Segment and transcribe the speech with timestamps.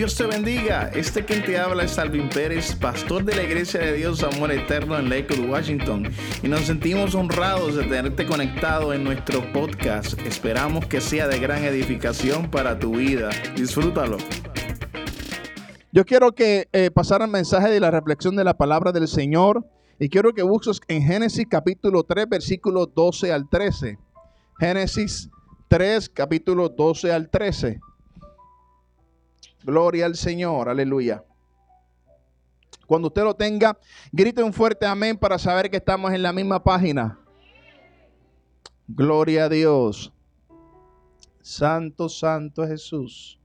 [0.00, 0.90] Dios te bendiga.
[0.94, 4.98] Este quien te habla es Alvin Pérez, pastor de la Iglesia de Dios Amor Eterno
[4.98, 6.10] en Lakewood, Washington.
[6.42, 10.18] Y nos sentimos honrados de tenerte conectado en nuestro podcast.
[10.20, 13.28] Esperamos que sea de gran edificación para tu vida.
[13.54, 14.16] Disfrútalo.
[15.92, 19.66] Yo quiero que eh, pasara el mensaje de la reflexión de la palabra del Señor.
[19.98, 23.98] Y quiero que busques en Génesis capítulo 3, versículos 12 al 13.
[24.58, 25.28] Génesis
[25.68, 27.80] 3, capítulo 12 al 13.
[29.62, 31.24] Gloria al Señor, aleluya.
[32.86, 33.78] Cuando usted lo tenga,
[34.10, 37.18] grite un fuerte amén para saber que estamos en la misma página.
[38.88, 40.12] Gloria a Dios.
[41.40, 43.38] Santo, santo Jesús.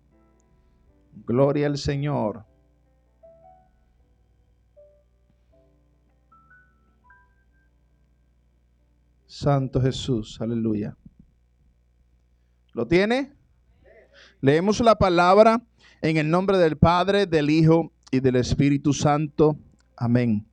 [1.26, 2.46] Gloria al Señor.
[9.28, 10.98] Santo Jesús, aleluya.
[12.74, 13.34] ¿Lo tiene?
[14.42, 15.62] Leemos la palabra
[16.02, 19.58] en el nombre del Padre, del Hijo y del Espíritu Santo.
[19.98, 20.46] Amén.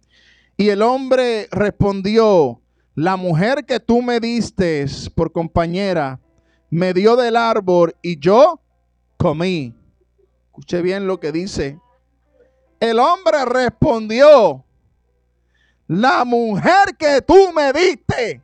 [0.56, 2.61] Y el hombre respondió,
[2.94, 6.20] la mujer que tú me diste por compañera,
[6.70, 8.61] me dio del árbol y yo
[9.16, 9.75] comí.
[10.47, 11.78] Escuche bien lo que dice.
[12.81, 14.64] El hombre respondió,
[15.86, 18.42] la mujer que tú me diste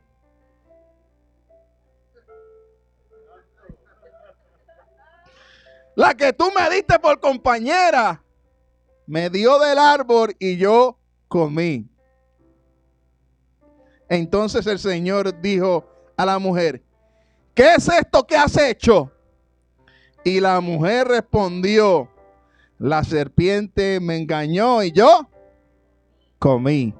[5.99, 8.23] La que tú me diste por compañera,
[9.05, 10.97] me dio del árbol y yo
[11.27, 11.89] comí.
[14.07, 16.81] Entonces el Señor dijo a la mujer,
[17.53, 19.11] ¿qué es esto que has hecho?
[20.23, 22.09] Y la mujer respondió,
[22.77, 25.29] la serpiente me engañó y yo
[26.39, 26.93] comí.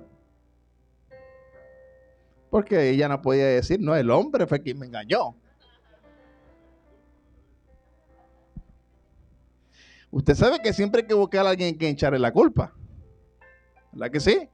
[2.50, 5.39] Porque ella no podía decir, no, el hombre fue quien me engañó.
[10.12, 12.74] Usted sabe que siempre hay que buscar a alguien que echarle la culpa.
[13.92, 14.50] ¿Verdad que sí?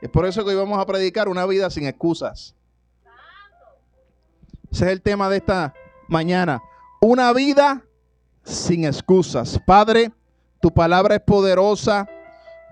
[0.00, 2.54] Es por eso que hoy vamos a predicar una vida sin excusas.
[4.70, 5.74] Ese es el tema de esta
[6.08, 6.62] mañana.
[7.00, 7.84] Una vida
[8.44, 9.58] sin excusas.
[9.66, 10.12] Padre,
[10.60, 12.08] tu palabra es poderosa.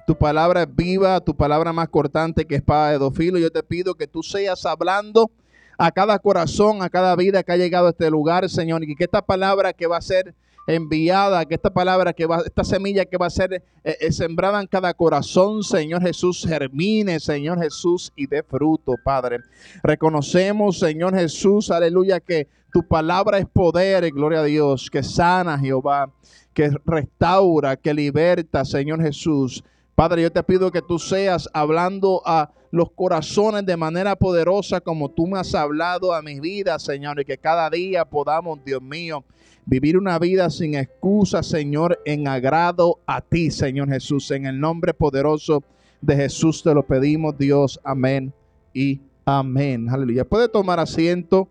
[0.06, 3.41] Tu palabra es viva, tu palabra más cortante que espada de dos filos.
[3.41, 5.33] Yo te pido que tú seas hablando
[5.79, 9.05] a cada corazón, a cada vida que ha llegado a este lugar, Señor, y que
[9.05, 10.33] esta palabra que va a ser
[10.66, 14.60] enviada, que esta palabra que va, esta semilla que va a ser eh, eh, sembrada
[14.60, 19.41] en cada corazón, Señor Jesús, germine, Señor Jesús, y dé fruto, Padre.
[19.82, 26.10] Reconocemos, Señor Jesús, aleluya, que tu palabra es poder, gloria a Dios, que sana, Jehová,
[26.53, 29.62] que restaura, que liberta, Señor Jesús.
[29.94, 35.10] Padre, yo te pido que tú seas hablando a los corazones de manera poderosa como
[35.10, 39.25] tú me has hablado a mi vida, Señor, y que cada día podamos, Dios mío,
[39.66, 44.31] vivir una vida sin excusa, Señor, en agrado a ti, Señor Jesús.
[44.31, 45.62] En el nombre poderoso
[46.00, 47.78] de Jesús te lo pedimos, Dios.
[47.84, 48.32] Amén
[48.72, 49.91] y amén.
[49.91, 50.25] Aleluya.
[50.25, 51.49] Puede tomar asiento.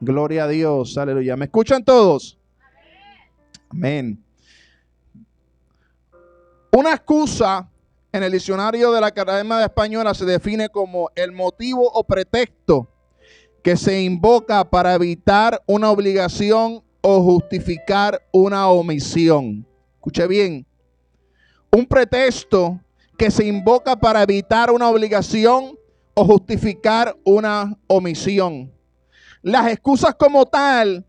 [0.00, 0.96] Gloria a Dios.
[0.96, 1.36] Aleluya.
[1.36, 2.38] ¿Me escuchan todos?
[3.68, 4.22] Amén.
[6.70, 7.68] Una excusa
[8.12, 12.88] en el diccionario de la Academia Española se define como el motivo o pretexto
[13.64, 19.66] que se invoca para evitar una obligación o justificar una omisión.
[19.94, 20.66] Escuche bien,
[21.72, 22.78] un pretexto
[23.16, 25.78] que se invoca para evitar una obligación
[26.12, 28.70] o justificar una omisión.
[29.40, 31.06] Las excusas como tal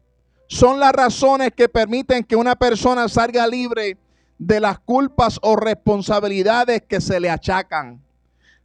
[0.48, 3.98] son las razones que permiten que una persona salga libre
[4.38, 8.02] de las culpas o responsabilidades que se le achacan.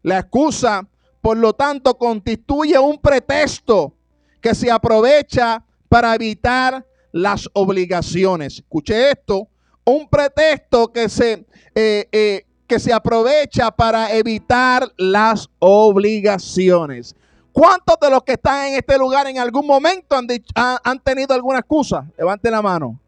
[0.03, 0.87] La excusa
[1.21, 3.93] por lo tanto, constituye un pretexto
[4.41, 8.55] que se aprovecha para evitar las obligaciones.
[8.55, 9.49] Escuche esto,
[9.85, 11.45] un pretexto que se,
[11.75, 17.15] eh, eh, que se aprovecha para evitar las obligaciones.
[17.53, 21.59] ¿Cuántos de los que están en este lugar en algún momento han, han tenido alguna
[21.59, 22.07] excusa?
[22.17, 22.99] Levante la mano.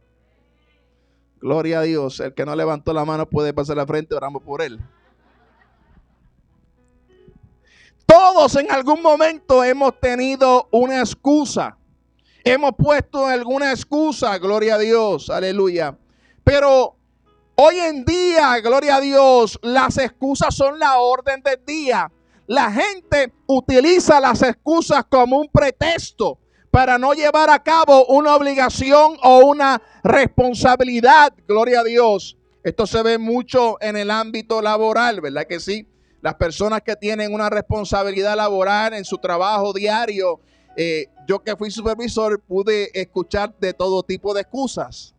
[1.41, 2.21] Gloria a Dios.
[2.21, 4.81] El que no levantó la mano puede pasar la frente, oramos por él.
[8.07, 11.77] Todos en algún momento hemos tenido una excusa.
[12.45, 15.97] Hemos puesto alguna excusa, gloria a Dios, aleluya.
[16.43, 16.97] Pero
[17.55, 22.11] hoy en día, gloria a Dios, las excusas son la orden del día.
[22.47, 26.39] La gente utiliza las excusas como un pretexto
[26.73, 32.37] para no llevar a cabo una obligación o una responsabilidad, gloria a Dios.
[32.65, 35.87] Esto se ve mucho en el ámbito laboral, ¿verdad que sí?
[36.23, 40.41] Las personas que tienen una responsabilidad laboral en su trabajo diario.
[40.77, 45.15] Eh, yo que fui supervisor pude escuchar de todo tipo de excusas.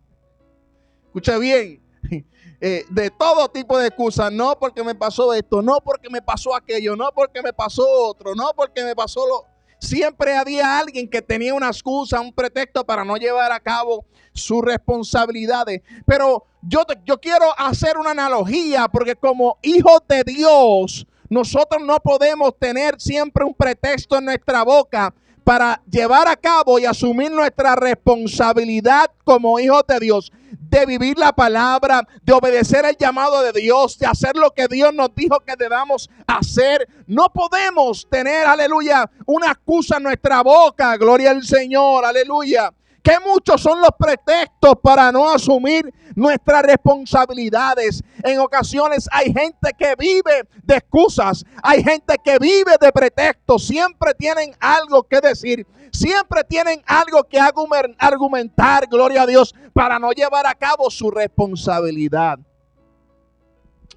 [1.05, 1.83] Escucha bien.
[2.65, 6.55] Eh, de todo tipo de excusas, no porque me pasó esto, no porque me pasó
[6.55, 9.43] aquello, no porque me pasó otro, no porque me pasó lo...
[9.79, 14.61] Siempre había alguien que tenía una excusa, un pretexto para no llevar a cabo sus
[14.61, 15.81] responsabilidades.
[16.05, 22.57] Pero yo, yo quiero hacer una analogía porque como hijos de Dios, nosotros no podemos
[22.59, 25.13] tener siempre un pretexto en nuestra boca
[25.43, 31.33] para llevar a cabo y asumir nuestra responsabilidad como hijos de Dios, de vivir la
[31.33, 35.55] palabra, de obedecer el llamado de Dios, de hacer lo que Dios nos dijo que
[35.57, 36.87] debamos hacer.
[37.07, 42.71] No podemos tener, aleluya, una excusa en nuestra boca, gloria al Señor, aleluya
[43.03, 48.01] que muchos son los pretextos para no asumir nuestras responsabilidades.
[48.23, 54.13] En ocasiones hay gente que vive de excusas, hay gente que vive de pretextos, siempre
[54.13, 60.47] tienen algo que decir, siempre tienen algo que argumentar, gloria a Dios, para no llevar
[60.47, 62.39] a cabo su responsabilidad.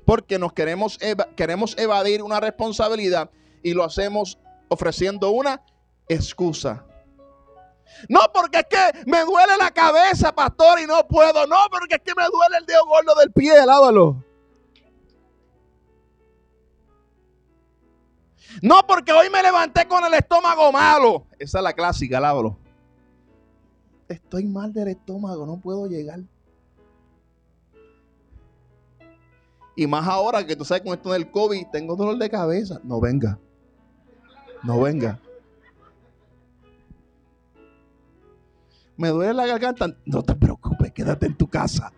[0.05, 0.99] Porque nos queremos,
[1.37, 3.31] queremos evadir una responsabilidad
[3.62, 4.38] y lo hacemos
[4.69, 5.62] ofreciendo una
[6.08, 6.85] excusa.
[8.08, 11.46] No porque es que me duele la cabeza, pastor, y no puedo.
[11.46, 14.22] No porque es que me duele el dedo gordo del pie, lávalo.
[18.62, 21.26] No porque hoy me levanté con el estómago malo.
[21.38, 22.58] Esa es la clásica, lávalo.
[24.08, 26.20] Estoy mal del estómago, no puedo llegar.
[29.74, 32.80] Y más ahora que tú sabes con esto del COVID, tengo dolor de cabeza.
[32.82, 33.38] No venga.
[34.62, 35.20] No venga.
[38.96, 39.94] Me duele la garganta.
[40.04, 41.93] No te preocupes, quédate en tu casa.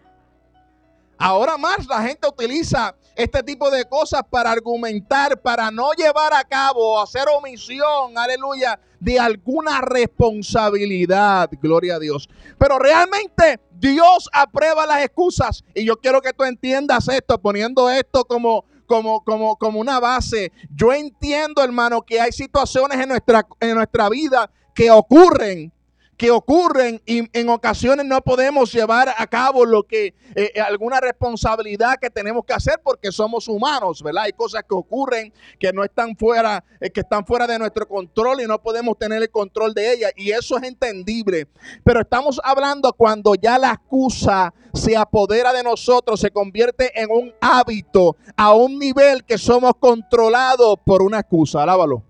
[1.20, 6.44] Ahora más la gente utiliza este tipo de cosas para argumentar, para no llevar a
[6.44, 12.28] cabo, hacer omisión, aleluya, de alguna responsabilidad, gloria a Dios.
[12.56, 18.24] Pero realmente Dios aprueba las excusas y yo quiero que tú entiendas esto, poniendo esto
[18.24, 20.52] como, como, como, como una base.
[20.72, 25.72] Yo entiendo, hermano, que hay situaciones en nuestra, en nuestra vida que ocurren
[26.18, 31.00] que ocurren y en ocasiones no podemos llevar a cabo lo que eh, eh, alguna
[31.00, 34.24] responsabilidad que tenemos que hacer porque somos humanos, ¿verdad?
[34.24, 38.40] Hay cosas que ocurren que no están fuera, eh, que están fuera de nuestro control
[38.40, 41.46] y no podemos tener el control de ellas y eso es entendible.
[41.84, 47.32] Pero estamos hablando cuando ya la excusa se apodera de nosotros, se convierte en un
[47.40, 51.62] hábito a un nivel que somos controlados por una excusa.
[51.62, 52.07] Alábalo.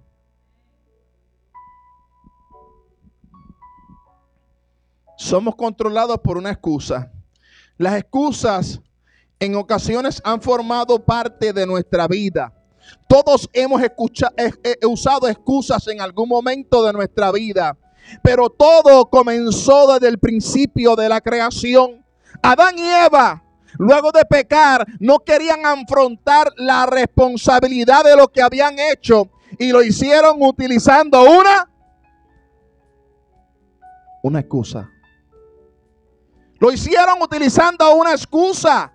[5.19, 7.11] Somos controlados por una excusa.
[7.77, 8.81] Las excusas
[9.41, 12.55] en ocasiones han formado parte de nuestra vida.
[13.09, 13.83] Todos hemos
[14.87, 17.77] usado excusas en algún momento de nuestra vida,
[18.23, 22.05] pero todo comenzó desde el principio de la creación.
[22.41, 23.43] Adán y Eva,
[23.77, 29.29] luego de pecar, no querían afrontar la responsabilidad de lo que habían hecho
[29.59, 31.69] y lo hicieron utilizando una
[34.23, 34.91] una excusa.
[36.59, 38.93] Lo hicieron utilizando una excusa.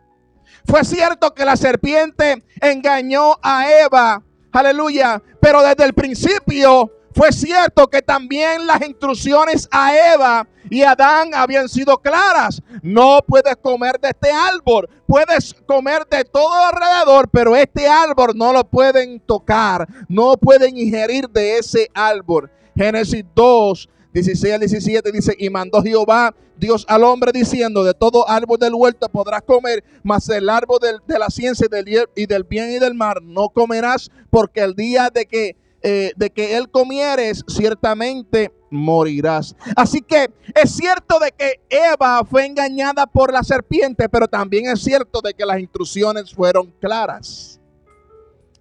[0.66, 4.22] Fue cierto que la serpiente engañó a Eva.
[4.52, 5.22] Aleluya.
[5.42, 11.70] Pero desde el principio fue cierto que también las instrucciones a Eva y Adán habían
[11.70, 12.62] sido claras.
[12.82, 14.90] No puedes comer de este árbol.
[15.06, 19.88] Puedes comer de todo alrededor, pero este árbol no lo pueden tocar.
[20.08, 22.50] No pueden ingerir de ese árbol.
[22.76, 28.28] Génesis 2, 16 al 17 dice, y mandó Jehová Dios al hombre diciendo, de todo
[28.30, 32.44] árbol del huerto podrás comer, mas el árbol de la ciencia y del, y del
[32.44, 36.70] bien y del mar no comerás, porque el día de que, eh, de que él
[36.70, 39.56] comieres, ciertamente morirás.
[39.76, 44.82] Así que es cierto de que Eva fue engañada por la serpiente, pero también es
[44.82, 47.60] cierto de que las instrucciones fueron claras.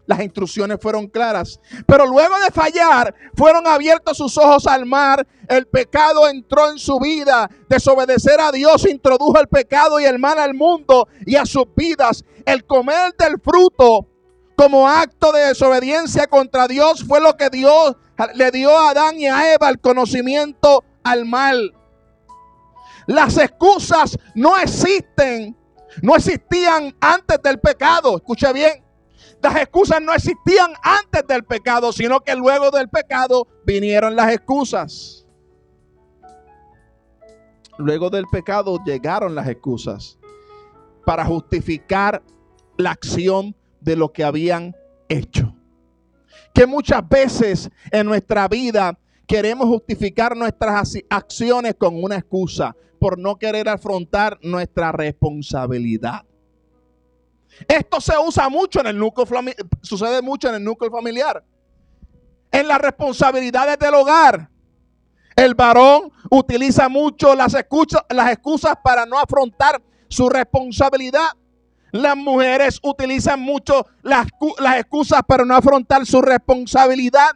[0.07, 1.61] Las instrucciones fueron claras.
[1.87, 5.27] Pero luego de fallar, fueron abiertos sus ojos al mar.
[5.49, 7.49] El pecado entró en su vida.
[7.69, 12.25] Desobedecer a Dios introdujo el pecado y el mal al mundo y a sus vidas.
[12.45, 14.09] El comer del fruto
[14.57, 17.97] como acto de desobediencia contra Dios fue lo que Dios
[18.35, 21.75] le dio a Adán y a Eva el conocimiento al mal.
[23.07, 25.57] Las excusas no existen,
[26.03, 28.17] no existían antes del pecado.
[28.17, 28.85] Escuche bien.
[29.43, 35.27] Las excusas no existían antes del pecado, sino que luego del pecado vinieron las excusas.
[37.77, 40.19] Luego del pecado llegaron las excusas
[41.05, 42.23] para justificar
[42.77, 44.77] la acción de lo que habían
[45.09, 45.57] hecho.
[46.55, 48.97] Que muchas veces en nuestra vida
[49.27, 52.77] queremos justificar nuestras acciones con una excusa.
[53.01, 56.25] por no querer afrontar nuestra responsabilidad.
[57.69, 59.27] Esto se usa mucho en el núcleo
[59.83, 61.45] sucede mucho en el núcleo familiar.
[62.51, 64.49] En las responsabilidades del hogar.
[65.35, 71.31] El varón utiliza mucho las excusas, las excusas para no afrontar su responsabilidad.
[71.91, 74.27] Las mujeres utilizan mucho las,
[74.59, 77.31] las excusas para no afrontar su responsabilidad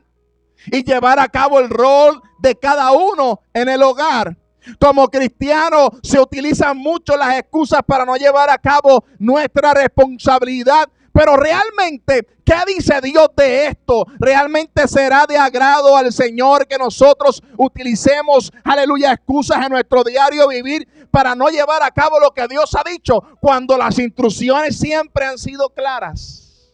[0.67, 4.37] y llevar a cabo el rol de cada uno en el hogar.
[4.79, 10.89] Como cristianos se utilizan mucho las excusas para no llevar a cabo nuestra responsabilidad.
[11.13, 14.07] Pero realmente, ¿qué dice Dios de esto?
[14.19, 20.87] ¿Realmente será de agrado al Señor que nosotros utilicemos, aleluya, excusas en nuestro diario vivir
[21.11, 25.39] para no llevar a cabo lo que Dios ha dicho cuando las instrucciones siempre han
[25.39, 26.71] sido claras?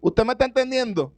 [0.00, 1.12] ¿Usted me está entendiendo?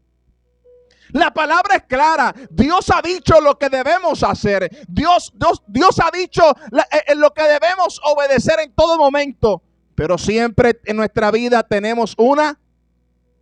[1.10, 2.34] La palabra es clara.
[2.50, 4.68] Dios ha dicho lo que debemos hacer.
[4.88, 6.42] Dios, Dios, Dios ha dicho
[6.72, 9.62] eh, eh, lo que debemos obedecer en todo momento.
[9.94, 12.58] Pero siempre en nuestra vida tenemos una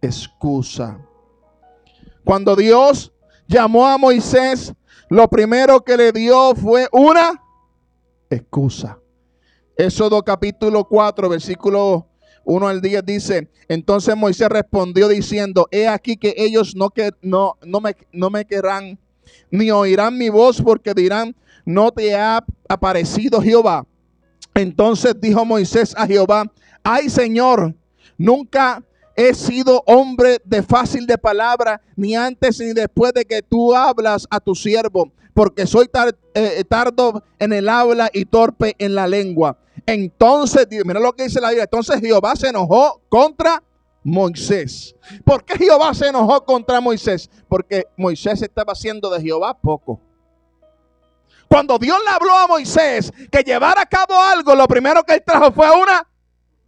[0.00, 0.98] excusa.
[2.24, 3.12] Cuando Dios
[3.48, 4.74] llamó a Moisés,
[5.08, 7.42] lo primero que le dio fue una
[8.28, 8.98] excusa.
[9.76, 12.06] Éxodo capítulo 4, versículo
[12.44, 17.56] 1 al 10 dice, entonces Moisés respondió diciendo, he aquí que ellos no, que, no,
[17.64, 18.98] no, me, no me querrán
[19.50, 21.34] ni oirán mi voz porque dirán,
[21.64, 23.86] no te ha aparecido Jehová.
[24.54, 26.44] Entonces dijo Moisés a Jehová,
[26.82, 27.74] ay Señor,
[28.18, 28.82] nunca
[29.16, 34.26] he sido hombre de fácil de palabra, ni antes ni después de que tú hablas
[34.30, 35.88] a tu siervo, porque soy
[36.34, 39.58] eh, tardo en el habla y torpe en la lengua.
[39.86, 41.64] Entonces, mira lo que dice la Biblia.
[41.64, 43.62] Entonces Jehová se enojó contra
[44.04, 44.94] Moisés.
[45.24, 47.30] ¿Por qué Jehová se enojó contra Moisés?
[47.48, 50.00] Porque Moisés estaba haciendo de Jehová poco.
[51.48, 55.22] Cuando Dios le habló a Moisés que llevara a cabo algo, lo primero que él
[55.24, 56.06] trajo fue una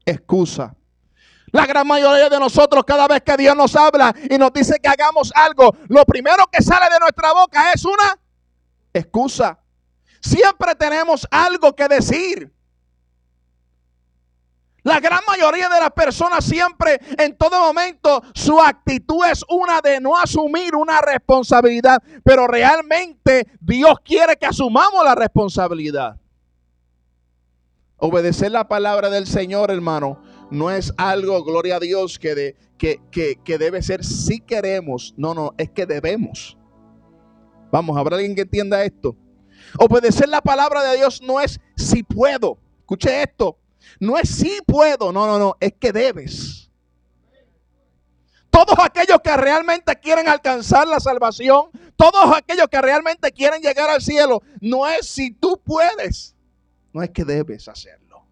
[0.04, 0.75] excusa.
[1.52, 4.88] La gran mayoría de nosotros, cada vez que Dios nos habla y nos dice que
[4.88, 8.18] hagamos algo, lo primero que sale de nuestra boca es una
[8.92, 9.58] excusa.
[10.20, 12.53] Siempre tenemos algo que decir.
[14.85, 19.99] La gran mayoría de las personas siempre, en todo momento, su actitud es una de
[19.99, 22.03] no asumir una responsabilidad.
[22.23, 26.21] Pero realmente Dios quiere que asumamos la responsabilidad.
[27.97, 33.00] Obedecer la palabra del Señor, hermano, no es algo, gloria a Dios, que, de, que,
[33.43, 35.14] que debe ser si queremos.
[35.17, 36.59] No, no, es que debemos.
[37.73, 39.17] Vamos, ¿habrá alguien que entienda esto?
[39.79, 42.59] Obedecer la palabra de Dios no es si puedo.
[42.81, 43.57] Escuche esto.
[44.00, 46.71] No es si puedo, no, no, no, es que debes.
[48.50, 54.00] Todos aquellos que realmente quieren alcanzar la salvación, todos aquellos que realmente quieren llegar al
[54.00, 56.37] cielo, no es si tú puedes,
[56.93, 58.25] no es que debes hacerlo.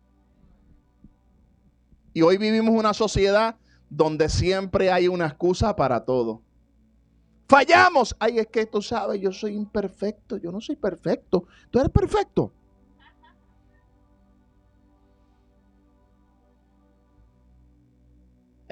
[2.14, 3.56] Y hoy vivimos una sociedad
[3.88, 6.42] donde siempre hay una excusa para todo.
[7.48, 8.16] Fallamos.
[8.18, 10.38] Ay, es que tú sabes, yo soy imperfecto.
[10.38, 11.46] Yo no soy perfecto.
[11.70, 12.52] Tú eres perfecto.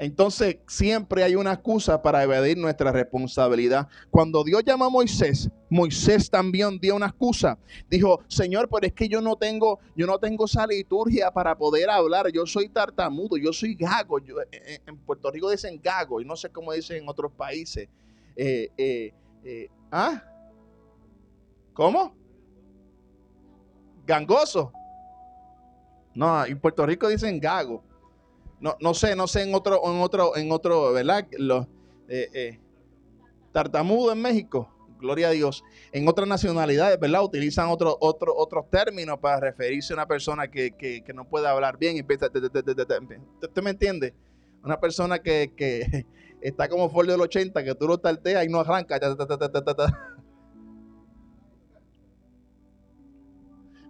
[0.01, 3.87] Entonces siempre hay una excusa para evadir nuestra responsabilidad.
[4.09, 7.59] Cuando Dios llama a Moisés, Moisés también dio una excusa.
[7.87, 11.87] Dijo, Señor, pero es que yo no tengo, yo no tengo esa liturgia para poder
[11.91, 12.31] hablar.
[12.31, 14.17] Yo soy tartamudo, yo soy gago.
[14.17, 17.87] Eh, eh, en Puerto Rico dicen gago y no sé cómo dicen en otros países.
[18.35, 19.13] Eh,
[19.91, 20.23] ¿Ah?
[21.75, 22.15] ¿Cómo?
[24.07, 24.73] Gangoso.
[26.15, 27.90] No, en Puerto Rico dicen gago
[28.61, 31.27] no, no sé, no sé en otro, en otro, en otro, ¿verdad?
[31.37, 31.65] Los,
[32.07, 32.59] eh, eh,
[33.51, 35.63] tartamudo en México, gloria a Dios.
[35.91, 37.23] En otras nacionalidades, ¿verdad?
[37.23, 41.77] Utilizan otro, otro, otros términos para referirse a una persona que, que, no puede hablar
[41.77, 42.05] bien.
[42.05, 44.13] ¿Usted me entiende?
[44.63, 46.05] Una persona que, que
[46.41, 48.99] está como folio del 80, que tú lo tarteas y no arranca.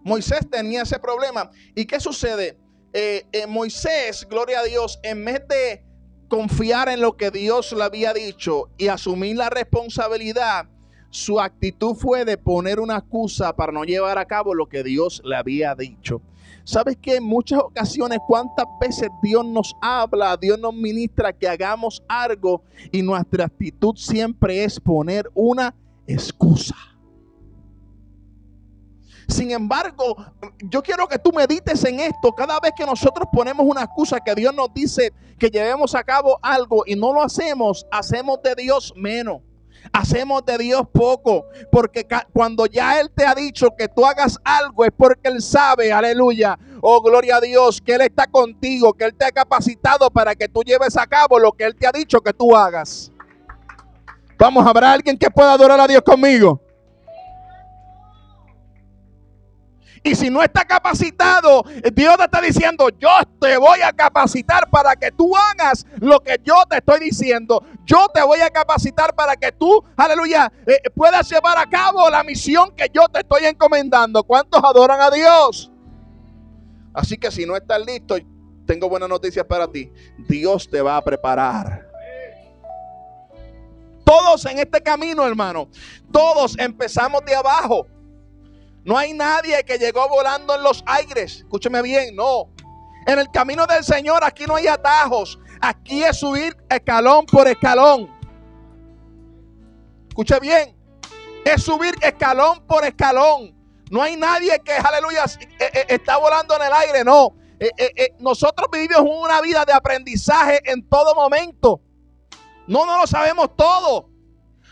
[0.03, 1.51] Moisés tenía ese problema.
[1.75, 2.57] ¿Y qué sucede?
[2.93, 5.83] Eh, eh, Moisés, gloria a Dios, en vez de
[6.27, 10.67] confiar en lo que Dios le había dicho y asumir la responsabilidad,
[11.09, 15.21] su actitud fue de poner una excusa para no llevar a cabo lo que Dios
[15.23, 16.21] le había dicho.
[16.63, 22.03] ¿Sabes que en muchas ocasiones cuántas veces Dios nos habla, Dios nos ministra que hagamos
[22.07, 25.73] algo y nuestra actitud siempre es poner una
[26.07, 26.90] excusa?
[29.31, 30.15] Sin embargo,
[30.59, 32.33] yo quiero que tú medites en esto.
[32.33, 36.37] Cada vez que nosotros ponemos una excusa que Dios nos dice que llevemos a cabo
[36.41, 39.41] algo y no lo hacemos, hacemos de Dios menos.
[39.93, 44.85] hacemos de Dios poco, porque cuando ya Él te ha dicho que tú hagas algo
[44.85, 49.15] es porque Él sabe, aleluya, oh gloria a Dios, que Él está contigo, que Él
[49.15, 52.21] te ha capacitado para que tú lleves a cabo lo que Él te ha dicho
[52.21, 53.11] que tú hagas.
[54.37, 56.59] Vamos, ¿habrá alguien que pueda adorar a Dios conmigo?
[60.03, 64.95] Y si no está capacitado, Dios te está diciendo, yo te voy a capacitar para
[64.95, 67.63] que tú hagas lo que yo te estoy diciendo.
[67.85, 72.23] Yo te voy a capacitar para que tú, aleluya, eh, puedas llevar a cabo la
[72.23, 74.23] misión que yo te estoy encomendando.
[74.23, 75.71] ¿Cuántos adoran a Dios?
[76.93, 78.15] Así que si no estás listo,
[78.65, 79.91] tengo buenas noticias para ti.
[80.27, 81.87] Dios te va a preparar.
[84.03, 85.69] Todos en este camino, hermano,
[86.11, 87.85] todos empezamos de abajo.
[88.83, 91.37] No hay nadie que llegó volando en los aires.
[91.37, 92.49] Escúcheme bien, no.
[93.05, 95.39] En el camino del Señor aquí no hay atajos.
[95.61, 98.09] Aquí es subir escalón por escalón.
[100.09, 100.75] Escuche bien.
[101.45, 103.55] Es subir escalón por escalón.
[103.91, 107.03] No hay nadie que, aleluya, eh, eh, está volando en el aire.
[107.03, 107.35] No.
[107.59, 111.81] Eh, nosotros vivimos una vida de aprendizaje en todo momento.
[112.65, 114.09] No, no lo sabemos todo.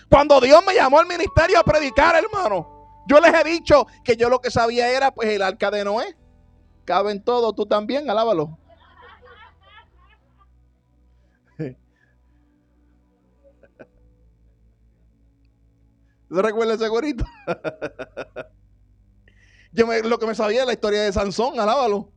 [0.10, 2.79] Cuando Dios me llamó al ministerio a predicar, hermano.
[3.10, 6.16] Yo les he dicho que yo lo que sabía era pues el arca de Noé.
[6.86, 8.60] Cabe en todo, tú también, alábalo.
[11.58, 11.76] ¿Se
[16.30, 17.26] recuerda ese gorito?
[19.72, 22.12] yo lo que me sabía es la historia de Sansón, alábalo.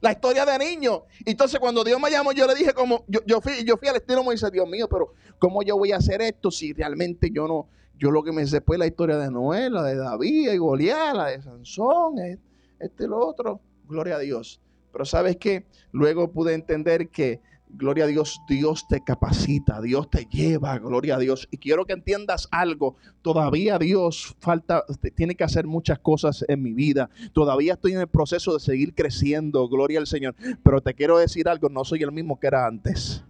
[0.00, 1.04] La historia de niño.
[1.24, 3.94] Entonces, cuando Dios me llamó, yo le dije como, yo, yo fui, yo fui al
[3.96, 7.68] estilo Moisés, Dios mío, pero ¿cómo yo voy a hacer esto si realmente yo no,
[7.98, 11.14] yo lo que me sé pues la historia de Noé, la de David y Goliat,
[11.14, 12.38] la de Sansón, e,
[12.78, 13.60] este y lo otro.
[13.88, 14.60] Gloria a Dios.
[14.92, 17.40] Pero sabes que luego pude entender que,
[17.70, 21.48] gloria a Dios, Dios te capacita, Dios te lleva, gloria a Dios.
[21.50, 22.96] Y quiero que entiendas algo.
[23.22, 27.10] Todavía Dios falta, tiene que hacer muchas cosas en mi vida.
[27.32, 30.34] Todavía estoy en el proceso de seguir creciendo, gloria al Señor.
[30.62, 33.24] Pero te quiero decir algo, no soy el mismo que era antes.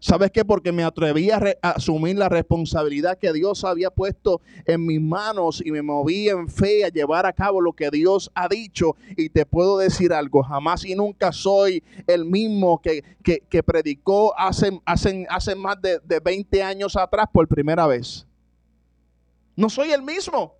[0.00, 0.44] ¿Sabes qué?
[0.44, 5.72] Porque me atreví a, asumir la responsabilidad que Dios había puesto en mis manos y
[5.72, 8.94] me moví en fe a llevar a cabo lo que Dios ha dicho.
[9.16, 14.80] Y te puedo decir algo, jamás y nunca soy el mismo que, que, predicó hace,
[14.84, 18.24] hace, hace más de, de 20 años atrás por primera vez.
[19.56, 20.54] No soy el mismo.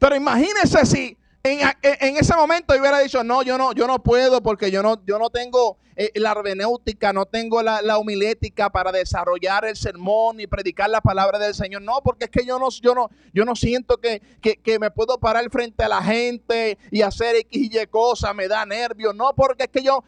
[0.00, 1.16] Pero imagínese si
[1.50, 5.18] en, ese momento hubiera dicho, no, yo no, yo no puedo porque yo no, yo
[5.18, 10.46] no tengo eh, la hermenéutica, no tengo la, la, homilética para desarrollar el sermón y
[10.46, 11.82] predicar la palabra del Señor.
[11.82, 15.18] No, porque es que yo no, yo no, yo no siento que, que, me puedo
[15.18, 19.14] parar frente a la gente y hacer X y Y cosas, me da nervios.
[19.14, 20.04] No, porque es que yo,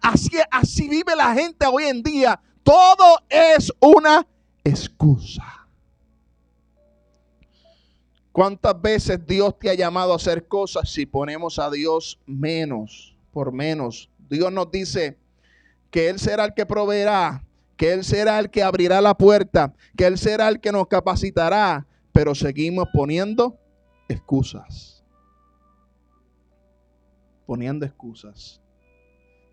[0.00, 2.40] así, así vive la gente hoy en día.
[2.62, 4.26] Todo es una
[4.64, 5.53] excusa.
[8.34, 13.52] ¿Cuántas veces Dios te ha llamado a hacer cosas si ponemos a Dios menos, por
[13.52, 14.10] menos?
[14.28, 15.16] Dios nos dice
[15.88, 17.44] que Él será el que proveerá,
[17.76, 21.86] que Él será el que abrirá la puerta, que Él será el que nos capacitará,
[22.10, 23.56] pero seguimos poniendo
[24.08, 25.04] excusas.
[27.46, 28.60] Poniendo excusas.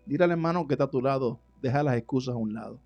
[0.06, 2.80] Dile al hermano que está a tu lado, deja las excusas a un lado.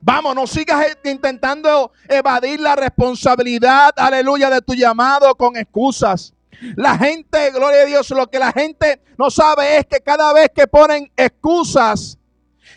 [0.00, 6.32] Vamos, no sigas intentando evadir la responsabilidad, aleluya, de tu llamado con excusas.
[6.76, 10.50] La gente, gloria a Dios, lo que la gente no sabe es que cada vez
[10.54, 12.18] que ponen excusas,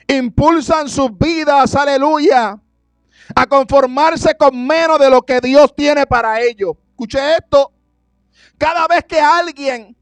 [0.07, 2.59] impulsan sus vidas, aleluya,
[3.35, 6.75] a conformarse con menos de lo que Dios tiene para ellos.
[6.89, 7.71] Escuche esto.
[8.57, 9.95] Cada vez que alguien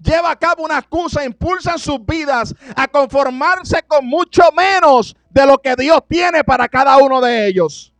[0.00, 5.58] lleva a cabo una excusa, impulsan sus vidas a conformarse con mucho menos de lo
[5.58, 7.92] que Dios tiene para cada uno de ellos.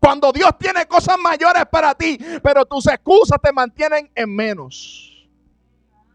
[0.00, 5.26] Cuando Dios tiene cosas mayores para ti, pero tus excusas te mantienen en menos.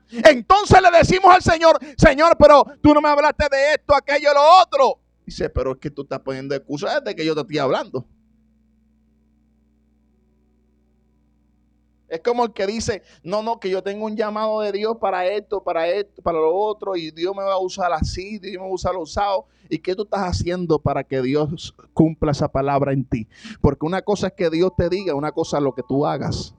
[0.10, 4.62] Entonces le decimos al Señor, Señor, pero tú no me hablaste de esto, aquello, lo
[4.62, 5.00] otro.
[5.26, 8.06] Dice, pero es que tú estás poniendo excusas de que yo te estoy hablando.
[12.14, 15.26] Es como el que dice, no, no, que yo tengo un llamado de Dios para
[15.26, 18.60] esto, para esto, para lo otro, y Dios me va a usar así, Dios me
[18.60, 19.48] va a usar usado.
[19.68, 23.28] ¿Y qué tú estás haciendo para que Dios cumpla esa palabra en ti?
[23.62, 26.54] Porque una cosa es que Dios te diga, una cosa es lo que tú hagas.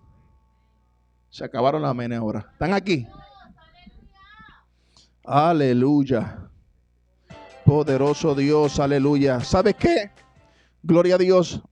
[1.30, 2.48] Se acabaron las menes ahora.
[2.50, 3.06] ¿Están aquí?
[5.24, 6.50] Aleluya.
[7.64, 9.38] Poderoso Dios, aleluya.
[9.38, 10.10] ¿Sabes qué?
[10.82, 11.62] Gloria a Dios.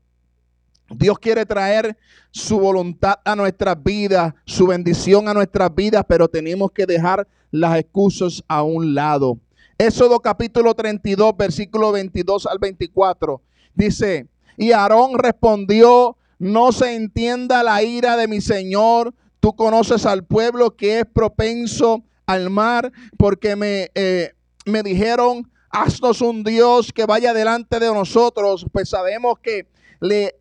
[0.95, 1.97] Dios quiere traer
[2.31, 7.79] su voluntad a nuestras vidas, su bendición a nuestras vidas, pero tenemos que dejar las
[7.79, 9.39] excusas a un lado.
[9.79, 13.43] Éxodo capítulo 32, versículo 22 al 24.
[13.75, 14.27] Dice,
[14.57, 19.15] y Aarón respondió, no se entienda la ira de mi Señor.
[19.41, 24.33] Tú conoces al pueblo que es propenso al mar, porque me, eh,
[24.65, 29.67] me dijeron, haznos un Dios que vaya delante de nosotros, pues sabemos que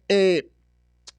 [0.07, 0.49] eh,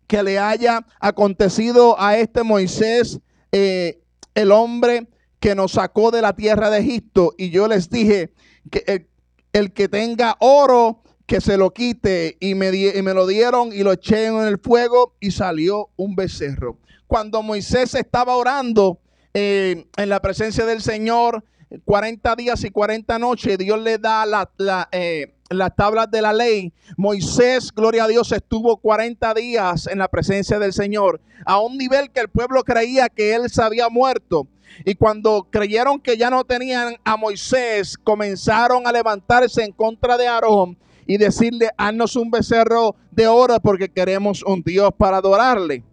[0.06, 3.20] que le haya acontecido a este Moisés,
[3.52, 4.02] eh,
[4.34, 5.08] el hombre
[5.40, 7.34] que nos sacó de la tierra de Egipto.
[7.38, 8.32] Y yo les dije
[8.70, 9.06] que
[9.52, 12.36] el, que tenga oro, que se lo quite.
[12.40, 16.14] Y me, y me lo dieron y lo eché en el fuego y salió un
[16.14, 16.78] becerro.
[17.06, 19.00] Cuando Moisés estaba orando
[19.34, 21.44] eh, en la presencia del Señor,
[21.84, 26.72] 40 días y 40 noches, Dios le da la, eh, las tablas de la ley.
[26.96, 32.10] Moisés, gloria a Dios, estuvo 40 días en la presencia del Señor, a un nivel
[32.10, 34.46] que el pueblo creía que él se había muerto.
[34.84, 40.26] Y cuando creyeron que ya no tenían a Moisés, comenzaron a levantarse en contra de
[40.26, 45.84] Aarón y decirle, haznos un becerro de oro porque queremos un Dios para adorarle.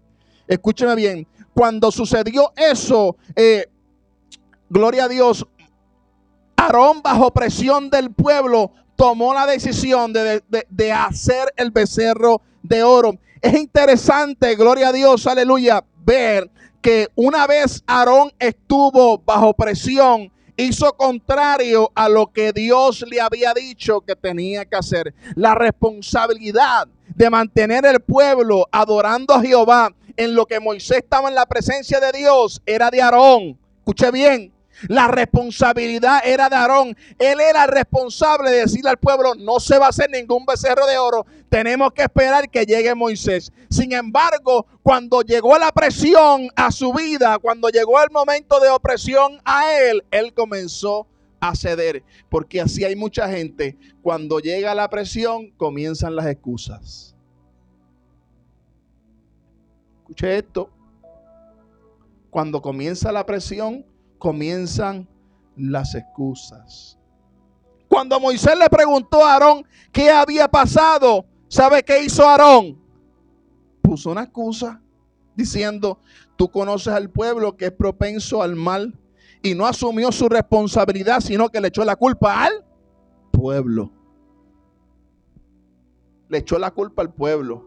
[0.47, 3.67] Escúcheme bien, cuando sucedió eso, eh,
[4.69, 5.45] gloria a Dios,
[6.59, 12.83] Aarón bajo presión del pueblo tomó la decisión de, de, de, hacer el becerro de
[12.83, 13.17] oro.
[13.41, 20.91] Es interesante, gloria a Dios, aleluya, ver que una vez Aarón estuvo bajo presión, hizo
[20.97, 25.13] contrario a lo que Dios le había dicho que tenía que hacer.
[25.35, 31.35] La responsabilidad de mantener el pueblo adorando a Jehová en lo que Moisés estaba en
[31.35, 33.57] la presencia de Dios era de Aarón.
[33.77, 34.51] Escuche bien,
[34.87, 36.97] la responsabilidad era de Aarón.
[37.17, 40.97] Él era responsable de decirle al pueblo, no se va a hacer ningún becerro de
[40.97, 41.25] oro.
[41.49, 43.51] Tenemos que esperar que llegue Moisés.
[43.69, 49.39] Sin embargo, cuando llegó la presión a su vida, cuando llegó el momento de opresión
[49.43, 51.07] a él, él comenzó
[51.39, 52.03] a ceder.
[52.29, 53.77] Porque así hay mucha gente.
[54.01, 57.15] Cuando llega la presión, comienzan las excusas.
[59.99, 60.69] Escuche esto.
[62.29, 63.85] Cuando comienza la presión,
[64.19, 65.07] comienzan
[65.55, 66.97] las excusas.
[67.87, 72.79] Cuando Moisés le preguntó a Aarón qué había pasado, ¿sabe qué hizo Aarón?
[73.81, 74.79] Puso una excusa
[75.35, 75.99] diciendo,
[76.35, 78.93] tú conoces al pueblo que es propenso al mal
[79.41, 82.65] y no asumió su responsabilidad, sino que le echó la culpa al
[83.31, 83.91] pueblo.
[86.27, 87.65] Le echó la culpa al pueblo.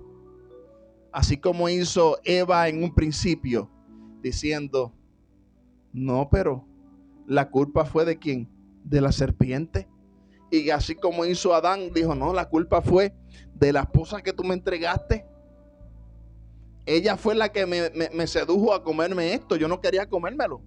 [1.11, 3.69] Así como hizo Eva en un principio,
[4.23, 4.93] diciendo,
[5.93, 6.65] no, pero
[7.27, 8.49] la culpa fue de quién?
[8.85, 9.89] De la serpiente.
[10.51, 13.15] Y así como hizo Adán, dijo, no, la culpa fue
[13.55, 15.27] de la esposa que tú me entregaste.
[16.85, 19.57] Ella fue la que me, me, me sedujo a comerme esto.
[19.57, 20.61] Yo no quería comérmelo.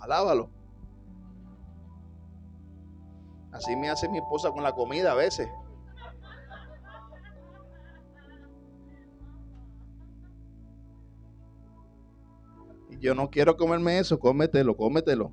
[0.00, 0.50] Alábalo.
[3.52, 5.48] Así me hace mi esposa con la comida a veces.
[13.02, 15.32] Yo no quiero comerme eso, cómetelo, cómetelo.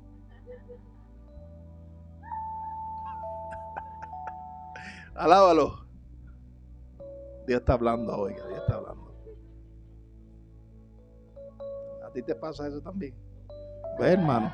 [5.14, 5.86] Alábalo.
[7.46, 9.14] Dios está hablando, oiga, Dios está hablando.
[12.06, 13.14] A ti te pasa eso también.
[13.98, 14.52] Ve, hermano.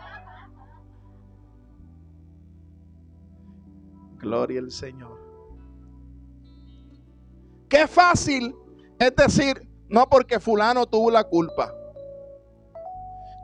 [4.18, 5.18] Gloria al Señor.
[7.68, 8.54] Qué fácil
[8.98, 11.74] es decir, no porque fulano tuvo la culpa.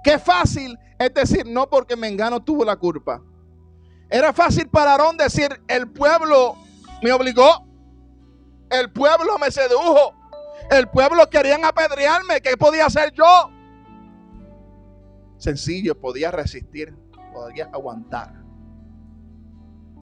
[0.03, 3.23] Qué fácil es decir, no porque Mengano tuvo la culpa.
[4.09, 6.55] Era fácil para Aarón decir, el pueblo
[7.03, 7.67] me obligó,
[8.71, 10.15] el pueblo me sedujo,
[10.71, 13.51] el pueblo querían apedrearme, ¿qué podía hacer yo?
[15.39, 16.95] Sencillo, podía resistir,
[17.33, 18.35] podía aguantar.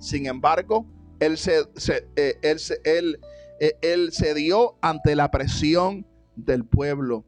[0.01, 0.87] Sin embargo,
[1.19, 7.25] él se, se, eh, él, se, eh, cedió ante la presión del pueblo.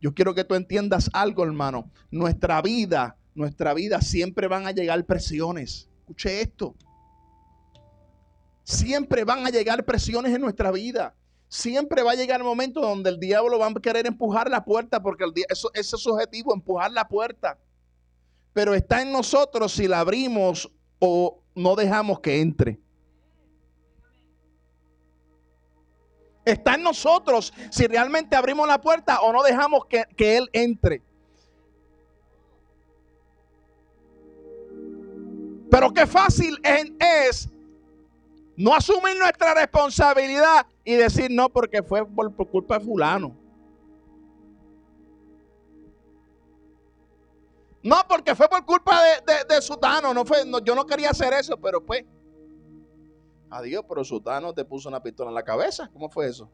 [0.00, 1.90] Yo quiero que tú entiendas algo, hermano.
[2.10, 5.88] Nuestra vida, nuestra vida siempre van a llegar presiones.
[6.00, 6.74] Escuche esto.
[8.64, 11.14] Siempre van a llegar presiones en nuestra vida.
[11.48, 15.02] Siempre va a llegar el momento donde el diablo va a querer empujar la puerta
[15.02, 17.58] porque eso, ese es su objetivo, empujar la puerta.
[18.52, 22.80] Pero está en nosotros si la abrimos o no dejamos que entre.
[26.50, 31.02] Está en nosotros si realmente abrimos la puerta o no dejamos que, que Él entre.
[35.70, 36.60] Pero qué fácil
[36.98, 37.48] es,
[38.56, 43.36] No asumir nuestra responsabilidad y decir no porque fue por, culpa de fulano.
[47.82, 50.12] No, porque fue por culpa de, de, Sutano.
[50.12, 52.04] No fue, yo no quería hacer eso, pero pues.
[53.50, 55.90] Adiós, pero Sutano te puso una pistola en la cabeza.
[55.92, 56.48] ¿Cómo fue eso?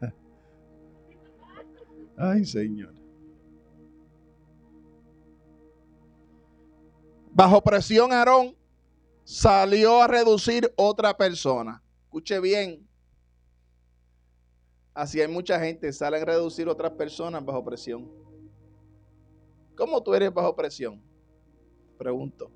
[2.16, 2.92] Ay, Señor.
[7.30, 8.56] Bajo presión, Aarón
[9.22, 11.80] salió a reducir otra persona.
[12.02, 12.84] Escuche bien.
[14.94, 18.10] Así hay mucha gente, salen a reducir otras personas bajo presión.
[19.78, 21.00] ¿Cómo tú eres bajo presión?
[21.96, 22.50] Pregunto.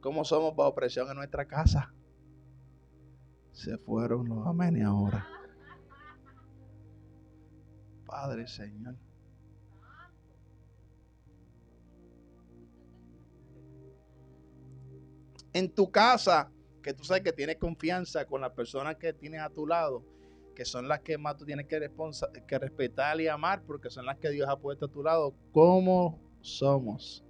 [0.00, 1.94] ¿Cómo somos bajo presión en nuestra casa?
[3.52, 5.24] Se fueron los amén ahora.
[8.06, 8.96] Padre Señor.
[15.52, 16.50] En tu casa,
[16.82, 20.04] que tú sabes que tienes confianza con las personas que tienes a tu lado,
[20.58, 21.88] que son las que más tú tienes que,
[22.44, 26.18] que respetar y amar, porque son las que Dios ha puesto a tu lado, ¿cómo
[26.40, 27.24] somos?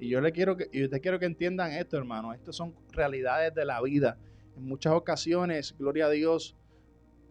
[0.00, 2.32] Y yo le quiero que, y te quiero que entiendan esto, hermano.
[2.32, 4.18] Estas son realidades de la vida.
[4.56, 6.56] En muchas ocasiones, gloria a Dios,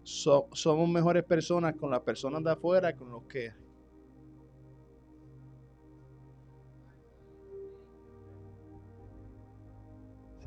[0.03, 3.51] somos mejores personas con las personas de afuera con los que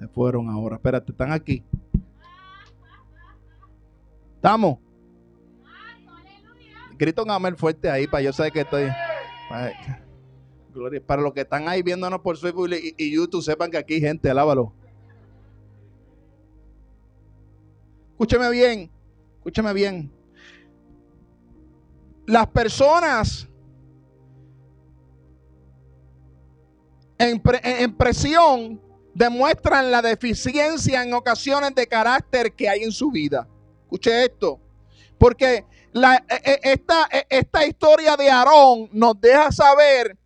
[0.08, 0.76] fueron ahora.
[0.76, 1.64] Espérate, están aquí.
[4.36, 4.78] ¿Estamos?
[6.98, 8.88] Grito un amén fuerte ahí para yo saber que estoy.
[10.72, 11.02] Gloria.
[11.04, 14.30] Para los que están ahí viéndonos por Facebook y, YouTube, sepan que aquí hay gente,
[14.30, 14.72] alábalo.
[18.12, 18.90] Escúcheme bien,
[19.38, 20.12] escúcheme bien.
[22.26, 23.48] Las personas
[27.18, 28.80] en, en presión
[29.14, 33.46] demuestran la deficiencia en ocasiones de carácter que hay en su vida.
[33.82, 34.60] Escuche esto.
[35.18, 40.16] Porque e, e, esta, e, esta historia de Aarón nos deja saber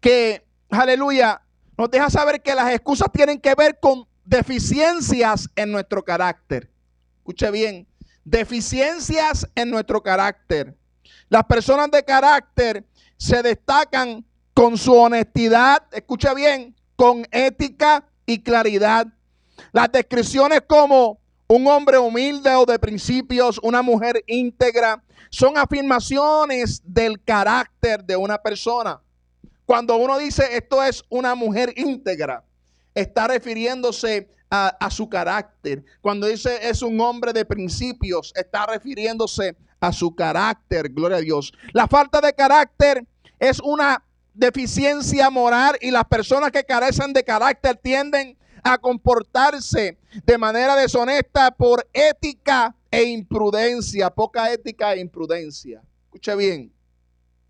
[0.00, 1.42] que, aleluya,
[1.76, 6.70] nos deja saber que las excusas tienen que ver con deficiencias en nuestro carácter.
[7.18, 7.86] Escuche bien,
[8.24, 10.76] deficiencias en nuestro carácter.
[11.28, 12.84] Las personas de carácter
[13.16, 14.24] se destacan
[14.54, 19.06] con su honestidad, escucha bien, con ética y claridad.
[19.72, 27.22] Las descripciones como un hombre humilde o de principios, una mujer íntegra, son afirmaciones del
[27.24, 29.00] carácter de una persona.
[29.64, 32.44] Cuando uno dice esto es una mujer íntegra,
[32.94, 35.82] está refiriéndose a, su carácter.
[36.02, 40.90] Cuando dice es un hombre de principios, está refiriéndose a su carácter.
[40.90, 41.52] Gloria a Dios.
[41.72, 43.06] La falta de carácter
[43.38, 44.02] es una
[44.38, 51.50] deficiencia moral y las personas que carecen de carácter tienden a comportarse de manera deshonesta
[51.50, 55.82] por ética e imprudencia, poca ética e imprudencia.
[56.04, 56.72] Escuche bien,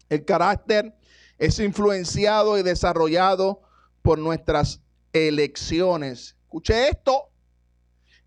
[0.09, 0.94] el carácter
[1.38, 3.61] es influenciado y desarrollado
[4.01, 4.81] por nuestras
[5.12, 6.37] elecciones.
[6.44, 7.29] Escuche esto,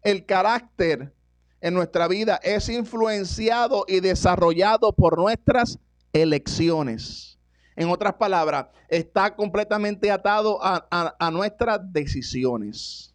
[0.03, 1.13] el carácter
[1.61, 5.79] en nuestra vida es influenciado y desarrollado por nuestras
[6.13, 7.30] elecciones.
[7.75, 13.13] En otras palabras, está completamente atado a, nuestras decisiones.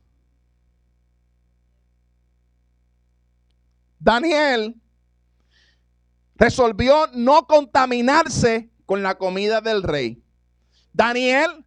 [3.98, 4.74] Daniel
[6.36, 10.22] resolvió no contaminarse con la comida del rey.
[10.92, 11.64] Daniel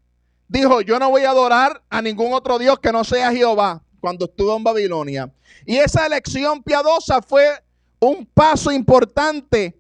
[0.48, 4.26] dijo, yo no voy a adorar a ningún otro Dios que no sea Jehová cuando
[4.26, 5.32] estuvo en Babilonia.
[5.66, 7.46] Y esa elección piadosa fue
[8.00, 9.80] un paso importante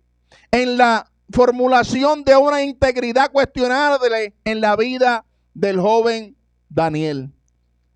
[0.51, 6.35] en la formulación de una integridad cuestionable en la vida del joven
[6.69, 7.31] Daniel.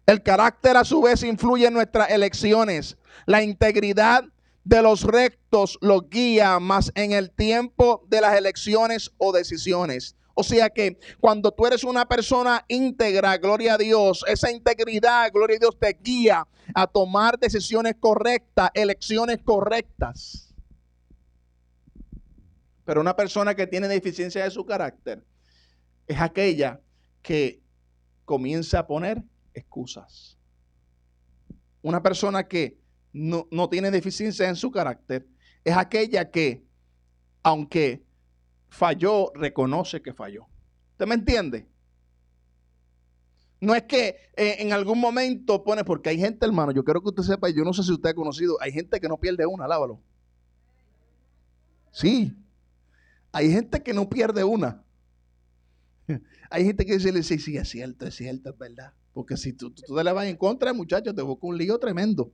[0.06, 2.98] El carácter a su vez influye en nuestras elecciones.
[3.26, 4.24] La integridad
[4.63, 10.15] de los rectos los guía más en el tiempo de las elecciones o decisiones.
[10.36, 15.58] O sea que cuando tú eres una persona íntegra, gloria a Dios, esa integridad, gloria
[15.58, 20.53] a Dios, te guía a tomar decisiones correctas, elecciones correctas.
[22.86, 25.24] Pero una persona que tiene deficiencia de su carácter
[26.08, 26.82] es aquella
[27.22, 27.62] que
[28.26, 30.38] comienza a poner excusas.
[31.82, 32.80] Una persona que
[33.13, 35.28] no, tiene deficiencia en su carácter
[35.63, 36.65] es aquella que,
[37.43, 38.04] aunque
[38.69, 40.48] falló, reconoce que falló.
[40.91, 41.67] ¿Usted me entiende?
[43.62, 47.10] No es que eh, en algún momento pone, porque hay gente, hermano, yo quiero que
[47.10, 49.65] usted sepa, yo no sé si usted ha conocido, hay gente que no pierde una,
[49.65, 50.02] alábalo.
[51.91, 52.36] Sí,
[53.34, 54.86] hay gente que no pierde una.
[56.52, 58.93] Hay gente que dice, sí, es cierto, es cierto, es verdad.
[59.12, 62.32] Porque si tú, tú, te le vas en contra, muchachos, te busca un lío tremendo.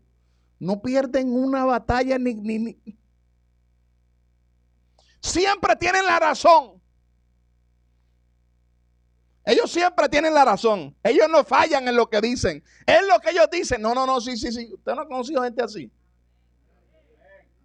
[0.59, 2.77] No pierden una batalla ni, ni, ni.
[5.21, 6.81] Siempre tienen la razón.
[9.45, 10.93] Ellos siempre tienen la razón.
[11.01, 12.61] Ellos no fallan en lo que dicen.
[12.85, 13.81] Es lo que ellos dicen.
[13.81, 14.69] No, no, no, sí, sí, sí.
[14.73, 15.89] Usted no ha conocido gente así.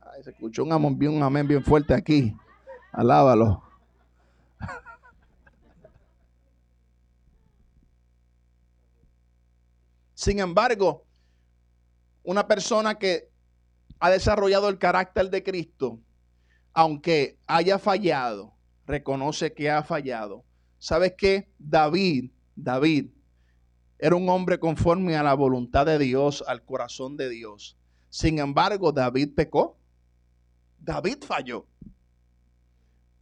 [0.01, 2.33] Ay, se escuchó un amén, un amén bien fuerte aquí.
[2.95, 3.61] Alábalo.
[10.15, 11.05] Sin embargo,
[12.23, 13.29] una persona que
[13.99, 15.99] ha desarrollado el carácter de Cristo,
[16.73, 18.55] aunque haya fallado,
[18.87, 20.45] reconoce que ha fallado.
[20.79, 21.53] ¿Sabes qué?
[21.59, 23.11] David, David,
[23.99, 27.77] era un hombre conforme a la voluntad de Dios, al corazón de Dios.
[28.09, 29.77] Sin embargo, David pecó.
[30.79, 31.67] David falló.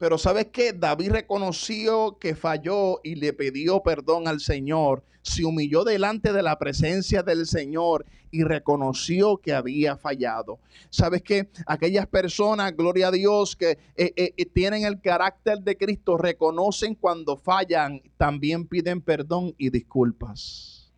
[0.03, 0.73] Pero ¿sabes qué?
[0.73, 5.05] David reconoció que falló y le pidió perdón al Señor.
[5.23, 10.59] Se humilló delante de la presencia del Señor y reconoció que había fallado.
[10.91, 11.51] ¿Sabes qué?
[11.67, 16.97] Aquellas personas, gloria a Dios, que eh, eh, eh, tienen el carácter de Cristo, reconocen
[16.97, 20.93] cuando fallan, también piden perdón y disculpas.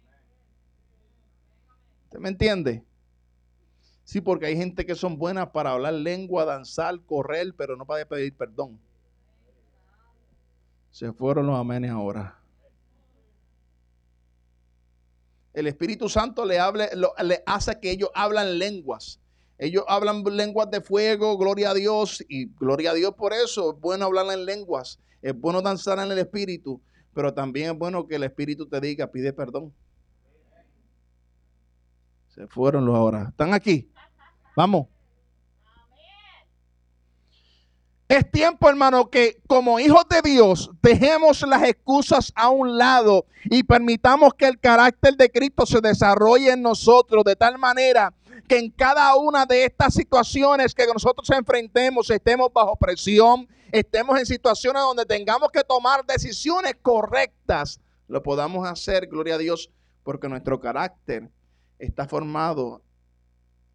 [2.05, 2.83] ¿Usted me entiende?
[4.05, 8.07] Sí, porque hay gente que son buenas para hablar lengua, danzar, correr, pero no para
[8.07, 8.81] pedir perdón.
[10.95, 12.39] Se fueron los amenes ahora.
[15.53, 16.57] El Espíritu Santo le,
[17.47, 19.21] hace que ellos hablan lenguas.
[19.59, 23.73] Ellos hablan lenguas de fuego, gloria a Dios, y gloria a Dios por eso.
[23.73, 26.81] Es bueno hablar en lenguas, es bueno danzar en el Espíritu,
[27.13, 29.75] pero también es bueno que el Espíritu te diga, pide perdón.
[32.29, 33.31] Se fueron los ahora.
[33.31, 33.91] ¿Están aquí?
[34.55, 34.94] Vamos.
[38.15, 43.65] Es tiempo, hermano, que como hijos de Dios dejemos las excusas a un lado y
[43.65, 48.15] permitamos que el carácter de Cristo se desarrolle en nosotros de tal manera
[48.47, 54.27] que en cada una de estas situaciones que nosotros enfrentemos, estemos bajo presión, estemos en
[54.27, 59.73] situaciones donde tengamos que tomar decisiones correctas, lo podamos hacer, gloria a Dios,
[60.05, 61.33] porque nuestro carácter
[61.81, 62.81] está formado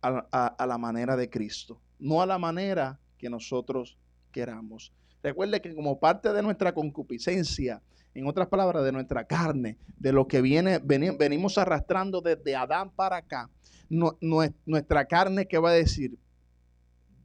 [0.02, 3.98] a, la manera de Cristo, no a la manera que nosotros
[4.32, 4.94] queramos.
[5.22, 7.82] Recuerde que como parte de nuestra concupiscencia,
[8.14, 13.18] en otras palabras, de nuestra carne, de lo que viene, venimos arrastrando desde Adán para
[13.18, 13.50] acá,
[13.90, 16.18] nuestra carne que va a decir,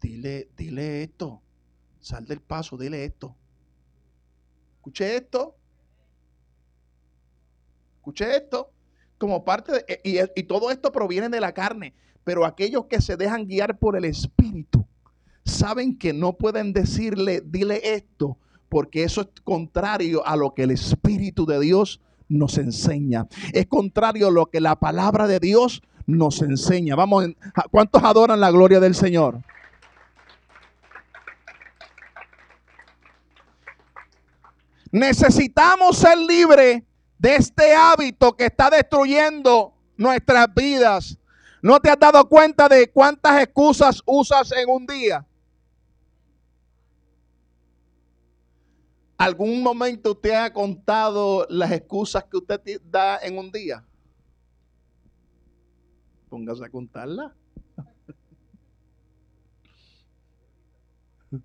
[0.01, 1.43] dile, dile esto,
[2.01, 3.35] sal del paso, dile esto.
[4.77, 5.57] Escuche esto.
[7.97, 8.71] Escuche esto.
[9.17, 13.47] Como parte y, y todo esto proviene de la carne, pero aquellos que se dejan
[13.47, 14.87] guiar por el Espíritu,
[15.45, 20.71] saben que no pueden decirle, dile esto, porque eso es contrario a lo que el
[20.71, 23.27] Espíritu de Dios nos enseña.
[23.53, 26.97] Es contrario a lo que la palabra de Dios nos enseña.
[26.97, 27.27] Vamos,
[27.71, 29.41] ¿cuántos adoran la gloria del Señor?
[34.91, 36.83] Necesitamos ser libres
[37.19, 41.19] de este hábito que está destruyendo nuestras vidas.
[41.63, 45.27] ¿No te has dado cuenta de cuántas excusas usas en un día?
[49.17, 53.85] ¿Algún momento usted ha contado las excusas que usted da en un día?
[56.29, 57.33] Póngase a contarla.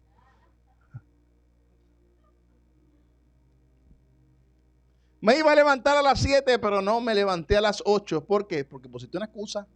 [5.21, 8.25] Me iba a levantar a las 7, pero no, me levanté a las 8.
[8.25, 8.63] ¿Por qué?
[8.63, 9.67] Porque pusiste una excusa.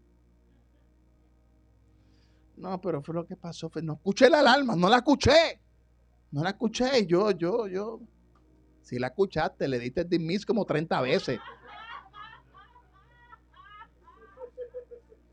[2.55, 3.69] No, pero fue lo que pasó.
[3.81, 5.59] no escuché la alarma, no la escuché.
[6.33, 8.01] No la escuché, yo, yo, yo.
[8.81, 11.39] Si la escuchaste, le diste dismiss como 30 veces.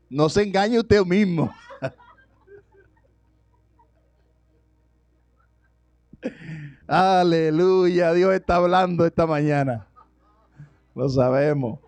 [0.07, 1.51] No se engañe usted mismo.
[6.87, 9.87] Aleluya, Dios está hablando esta mañana.
[10.93, 11.79] Lo sabemos.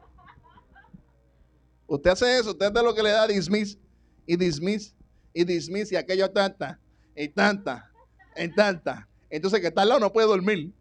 [1.85, 3.77] Usted hace eso, usted es de lo que le da dismiss
[4.25, 4.95] y dismiss
[5.35, 6.79] y dismiss y aquello tanta
[7.15, 7.92] y tanta
[8.35, 9.07] en tanta.
[9.29, 10.71] Entonces que está al lado no puede dormir.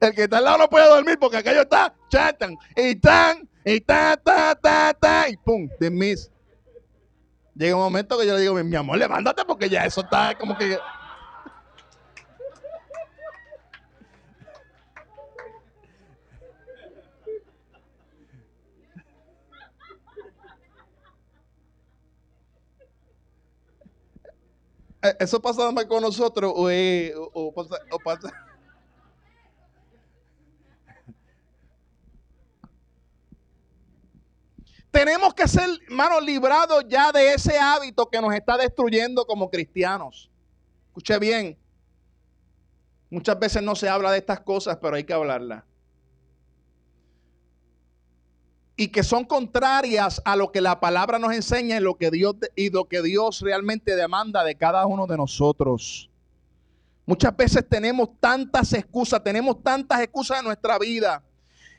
[0.00, 3.80] El que está al lado no puede dormir porque aquello está chatan y tan y
[3.80, 6.30] ta ta ta ta y pum, de mis.
[7.54, 10.56] Llega un momento que yo le digo, mi amor, levántate porque ya eso está como
[10.56, 10.78] que
[25.00, 26.68] ¿Eso pasa más con nosotros o,
[27.32, 28.32] o, pasa, o pasa?
[34.90, 40.28] Tenemos que ser, hermanos, librados ya de ese hábito que nos está destruyendo como cristianos.
[40.88, 41.56] Escuche bien.
[43.08, 45.62] Muchas veces no se habla de estas cosas, pero hay que hablarlas.
[48.78, 52.36] Y que son contrarias a lo que la palabra nos enseña y lo que Dios,
[52.56, 56.08] y lo que Dios realmente demanda de cada uno de nosotros.
[57.04, 61.22] Muchas veces tenemos tantas excusas, tenemos tantas excusas en nuestra vida.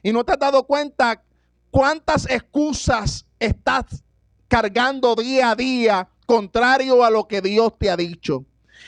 [0.03, 1.23] Y no te has dado cuenta
[1.71, 4.03] ¿Cuántas excusas estás
[4.47, 8.43] cargando día a día contrario a lo que Dios te ha dicho?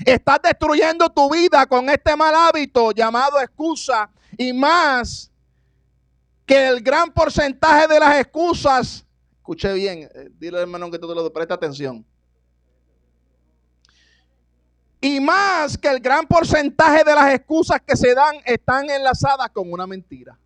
[0.05, 5.30] Estás destruyendo tu vida con este mal hábito llamado excusa y más
[6.51, 9.05] que el gran porcentaje de las excusas.
[9.37, 12.05] Escuche bien, eh, dile al hermano que te lo presta atención.
[14.99, 19.71] Y más que el gran porcentaje de las excusas que se dan están enlazadas con
[19.71, 20.37] una mentira.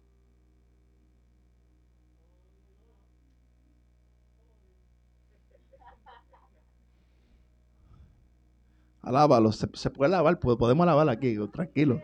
[9.02, 12.00] Alábalo, se, se puede lavar, podemos lavar aquí, tranquilo,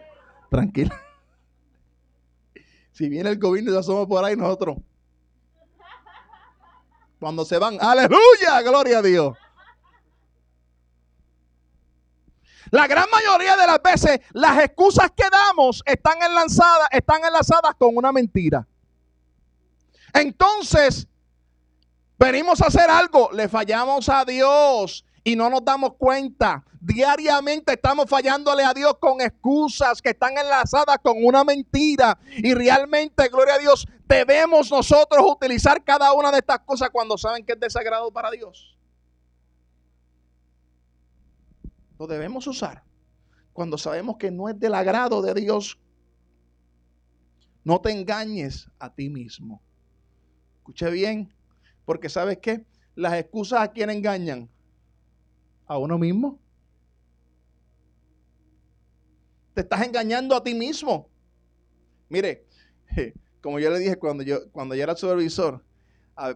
[0.49, 0.91] tranquilo.
[2.91, 4.77] Si viene el gobierno, ya somos por ahí nosotros.
[7.19, 9.37] Cuando se van, aleluya, gloria a Dios.
[12.71, 17.95] La gran mayoría de las veces las excusas que damos están enlazadas, están enlazadas con
[17.95, 18.65] una mentira.
[20.13, 21.07] Entonces,
[22.17, 26.63] venimos a hacer algo, le fallamos a Dios y no nos damos cuenta.
[26.79, 32.17] Diariamente estamos fallándole a Dios con excusas que están enlazadas con una mentira.
[32.37, 37.45] Y realmente, gloria a Dios, debemos nosotros utilizar cada una de estas cosas cuando saben
[37.45, 38.77] que es desagrado para Dios.
[41.99, 42.83] Lo debemos usar
[43.53, 45.77] cuando sabemos que no es del agrado de Dios.
[47.63, 49.61] No te engañes a ti mismo.
[50.57, 51.31] Escuche bien,
[51.85, 52.65] porque sabes que
[52.95, 54.49] las excusas a quien engañan
[55.71, 56.37] a uno mismo.
[59.53, 61.07] Te estás engañando a ti mismo.
[62.09, 62.45] Mire,
[63.39, 65.63] como yo le dije cuando yo, cuando yo era supervisor,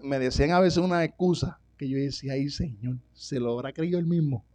[0.02, 4.00] me decían a veces una excusa que yo decía, ay Señor, se lo habrá creído
[4.00, 4.46] el mismo.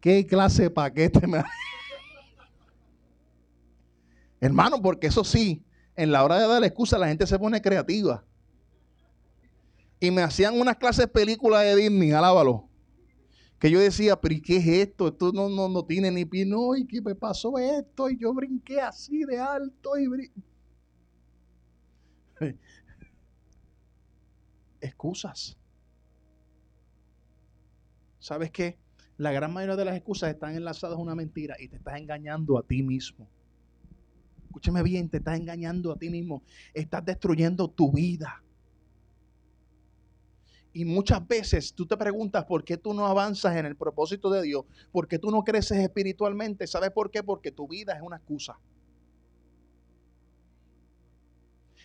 [0.00, 1.42] ¿Qué clase de paquete me
[4.40, 5.64] Hermano, porque eso sí,
[5.96, 8.24] en la hora de dar excusa la gente se pone creativa.
[10.00, 12.68] Y me hacían unas clases películas de Disney, alábalo.
[13.58, 15.08] Que yo decía, pero ¿y qué es esto?
[15.08, 16.46] Esto no, no, no tiene ni pie.
[16.46, 18.08] No, ¿y qué me pasó esto?
[18.08, 20.08] Y yo brinqué así de alto y
[24.80, 25.58] Excusas.
[28.18, 28.78] ¿Sabes qué?
[29.18, 32.58] La gran mayoría de las excusas están enlazadas a una mentira y te estás engañando
[32.58, 33.28] a ti mismo.
[34.44, 36.42] Escúchame bien, te estás engañando a ti mismo.
[36.72, 38.42] Estás destruyendo tu vida.
[40.72, 44.42] Y muchas veces tú te preguntas por qué tú no avanzas en el propósito de
[44.42, 46.66] Dios, por qué tú no creces espiritualmente.
[46.66, 47.22] ¿Sabes por qué?
[47.24, 48.56] Porque tu vida es una excusa.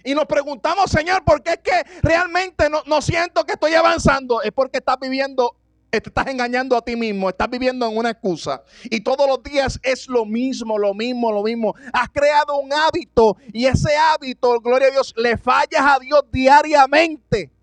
[0.04, 4.40] Y nos preguntamos, Señor, ¿por qué es que realmente no, no siento que estoy avanzando?
[4.44, 5.56] Es porque estás viviendo,
[5.90, 8.62] te estás engañando a ti mismo, estás viviendo en una excusa.
[8.84, 11.74] Y todos los días es lo mismo, lo mismo, lo mismo.
[11.92, 17.55] Has creado un hábito y ese hábito, gloria a Dios, le fallas a Dios diariamente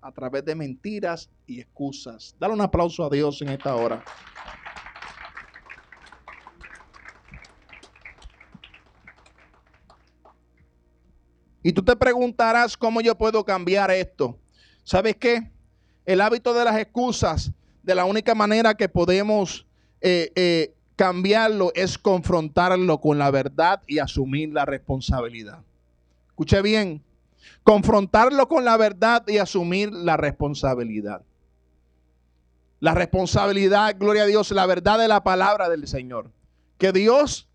[0.00, 2.34] a través de mentiras y excusas.
[2.38, 4.02] Dale un aplauso a Dios en esta hora.
[11.62, 14.38] Y tú te preguntarás cómo yo puedo cambiar esto.
[14.84, 15.50] ¿Sabes qué?
[16.06, 19.66] El hábito de las excusas, de la única manera que podemos
[20.00, 25.58] eh, eh, cambiarlo es confrontarlo con la verdad y asumir la responsabilidad.
[26.28, 27.02] Escuche bien,
[27.62, 31.22] confrontarlo con la verdad y asumir la responsabilidad.
[32.80, 36.30] La responsabilidad, gloria a Dios, la verdad de la palabra del Señor.
[36.78, 37.48] Que Dios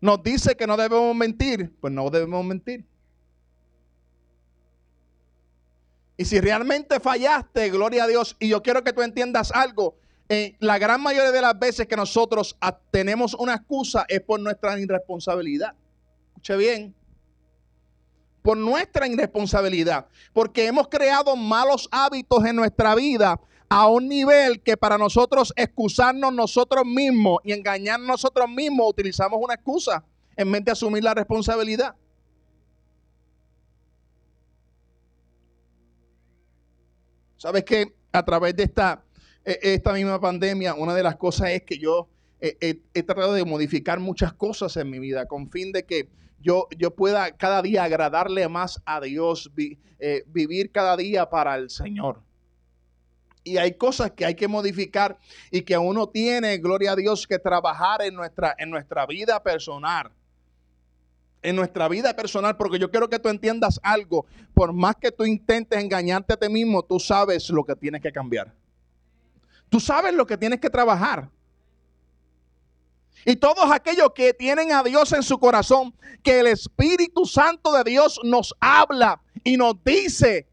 [0.00, 2.84] nos dice que no debemos mentir, pues no debemos mentir.
[6.16, 9.96] Y si realmente fallaste, gloria a Dios, y yo quiero que tú entiendas algo,
[10.28, 12.56] eh, la gran mayoría de las veces que nosotros
[12.90, 15.74] tenemos una excusa es por nuestra irresponsabilidad.
[16.28, 16.94] Escuche bien
[18.44, 23.40] por nuestra irresponsabilidad, porque hemos creado malos hábitos en nuestra vida
[23.70, 29.54] a un nivel que para nosotros excusarnos nosotros mismos y engañar nosotros mismos utilizamos una
[29.54, 30.04] excusa
[30.36, 31.94] en vez de asumir la responsabilidad.
[37.38, 39.02] ¿Sabes que A través de esta,
[39.42, 42.10] e, esta misma pandemia, una de las cosas es que yo
[42.42, 42.74] he,
[43.04, 46.10] tratado de modificar muchas cosas en mi vida con fin de que
[46.40, 49.50] yo, yo pueda cada día agradarle más a Dios,
[49.98, 52.20] eh, vivir cada día para el Señor.
[53.42, 55.18] Y hay cosas que hay que modificar
[55.50, 60.10] y que uno tiene, gloria a Dios, que trabajar en nuestra, en nuestra vida personal
[61.44, 64.26] en nuestra vida personal, porque yo quiero que tú entiendas algo.
[64.54, 68.10] Por más que tú intentes engañarte a ti mismo, tú sabes lo que tienes que
[68.10, 68.52] cambiar.
[69.68, 71.28] Tú sabes lo que tienes que trabajar.
[73.24, 77.84] Y todos aquellos que tienen a Dios en su corazón, que el Espíritu Santo de
[77.84, 80.48] Dios nos habla y nos dice.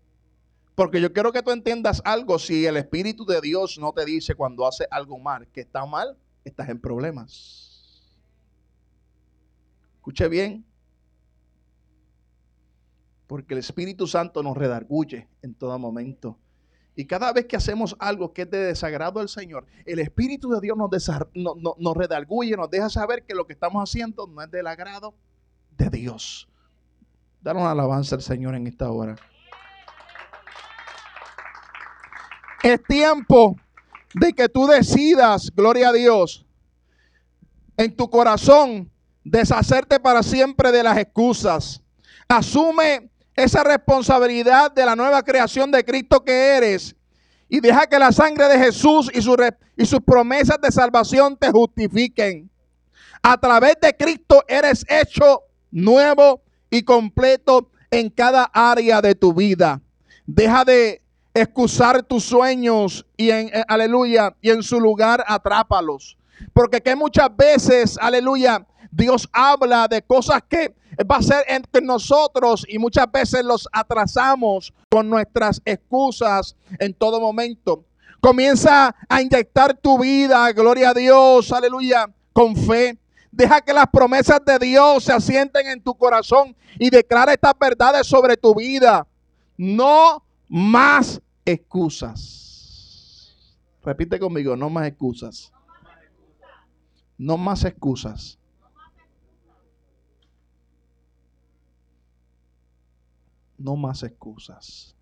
[0.75, 2.39] Porque yo quiero que tú entiendas algo.
[2.39, 6.17] Si el Espíritu de Dios no te dice cuando hace algo mal, que está mal,
[6.45, 7.71] estás en problemas.
[9.95, 10.65] Escuche bien
[13.31, 16.37] porque el Espíritu Santo nos redarguye en todo momento.
[17.01, 20.61] Y cada vez que hacemos algo que es de desagrado al Señor, el Espíritu de
[20.61, 20.91] Dios nos,
[21.33, 25.15] nos redarguye, nos deja saber que lo que estamos haciendo no es del agrado
[25.75, 26.47] de Dios.
[27.41, 29.15] Dar una alabanza al Señor en esta hora.
[32.61, 33.55] Es tiempo
[34.13, 36.45] de que tú decidas, gloria a Dios,
[37.77, 38.91] en tu corazón,
[39.23, 41.81] deshacerte para siempre de las excusas.
[42.27, 43.09] Asume
[43.43, 46.95] esa responsabilidad de la nueva creación de Cristo que eres
[47.49, 52.49] y deja que la sangre de Jesús y, y sus promesas de salvación te justifiquen.
[53.21, 59.81] A través de Cristo eres hecho nuevo y completo en cada área de tu vida.
[60.25, 61.01] Deja de
[61.33, 66.17] excusar tus sueños y en eh, aleluya y en su lugar atrápalos.
[66.53, 70.73] Porque que muchas veces, aleluya, Dios habla de cosas que
[71.03, 77.19] va a ser entre nosotros y muchas veces los atrasamos con nuestras excusas en todo
[77.19, 77.85] momento.
[78.19, 82.97] Comienza a inyectar tu vida, gloria a Dios, aleluya, con fe.
[83.31, 88.05] Deja que las promesas de Dios se asienten en tu corazón y declara estas verdades
[88.05, 89.07] sobre tu vida.
[89.57, 92.41] No más excusas.
[93.83, 95.51] Repite conmigo, no más excusas.
[97.17, 98.37] No más excusas.
[103.63, 104.95] No más excusas.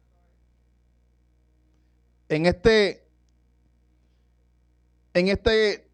[2.28, 3.08] En este,
[5.14, 5.90] en este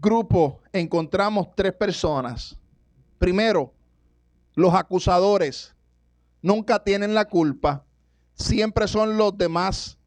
[0.00, 2.58] grupo encontramos tres personas.
[3.18, 3.72] Primero,
[4.54, 5.74] los acusadores
[6.40, 7.84] nunca tienen la culpa,
[8.34, 9.98] siempre son los demás.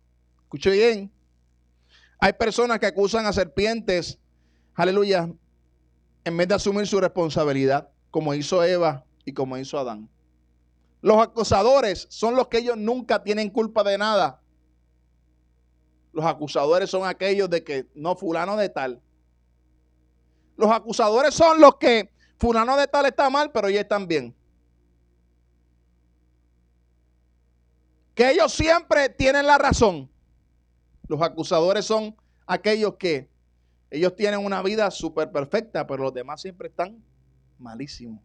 [0.43, 1.11] Escuche bien.
[2.19, 4.19] Hay personas que acusan a serpientes,
[4.73, 5.31] aleluya,
[6.23, 10.09] en vez de asumir su responsabilidad, como hizo Eva y como hizo Adán.
[11.05, 14.41] Los acusadores son los que ellos nunca tienen culpa de nada.
[16.11, 18.99] Los acusadores son aquellos de que no, fulano de tal.
[20.57, 24.35] Los acusadores son los que fulano de tal está mal, pero ellos están bien.
[28.15, 30.09] Que ellos siempre tienen la razón.
[31.07, 32.15] Los acusadores son
[32.47, 33.29] aquellos que
[33.91, 36.97] ellos tienen una vida súper perfecta, pero los demás siempre están
[37.59, 38.23] malísimos.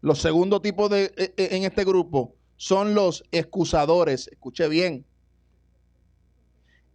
[0.00, 4.28] Los segundos tipos de, e, e, en este grupo son los excusadores.
[4.28, 5.04] Escuche bien.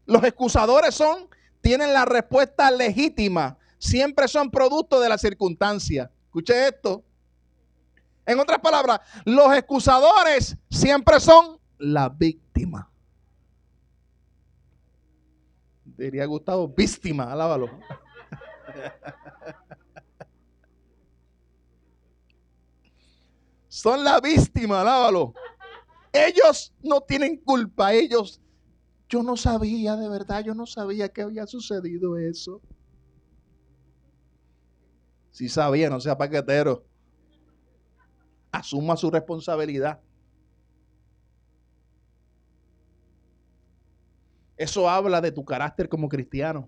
[0.06, 1.28] Los excusadores son,
[1.62, 3.58] tienen la respuesta legítima.
[3.78, 6.12] Siempre son producto de la circunstancia.
[6.26, 7.04] Escuche esto.
[8.26, 12.90] En otras palabras, los excusadores siempre son la víctima.
[15.84, 17.70] Diría Gustavo, víctima, alábalo.
[23.86, 25.36] Son la víctima, alábalo.
[26.12, 28.42] Ellos no tienen culpa, ellos.
[29.08, 32.64] Yo no sabía, de verdad, yo no sabía que había sucedido eso.
[35.30, 36.84] Si sabía, no sea paquetero.
[38.52, 40.02] Asuma su responsabilidad.
[44.58, 46.68] Eso habla de tu carácter como cristiano.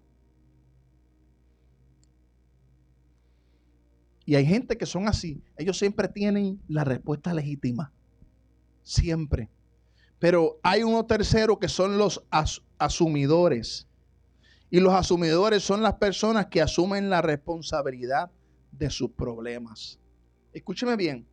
[4.27, 5.41] Y hay gente que son así.
[5.55, 7.93] Ellos siempre tienen la respuesta legítima.
[8.83, 9.49] Siempre.
[10.19, 12.21] Pero hay uno tercero que son los
[12.77, 13.87] asumidores.
[14.69, 18.29] Y los asumidores son las personas que asumen la responsabilidad
[18.73, 19.97] de sus problemas.
[20.51, 21.25] Escúcheme bien.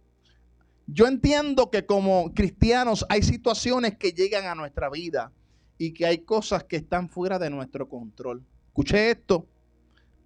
[0.86, 5.32] Yo entiendo que como cristianos hay situaciones que llegan a nuestra vida
[5.78, 8.44] y que hay cosas que están fuera de nuestro control.
[8.68, 9.48] Escuche esto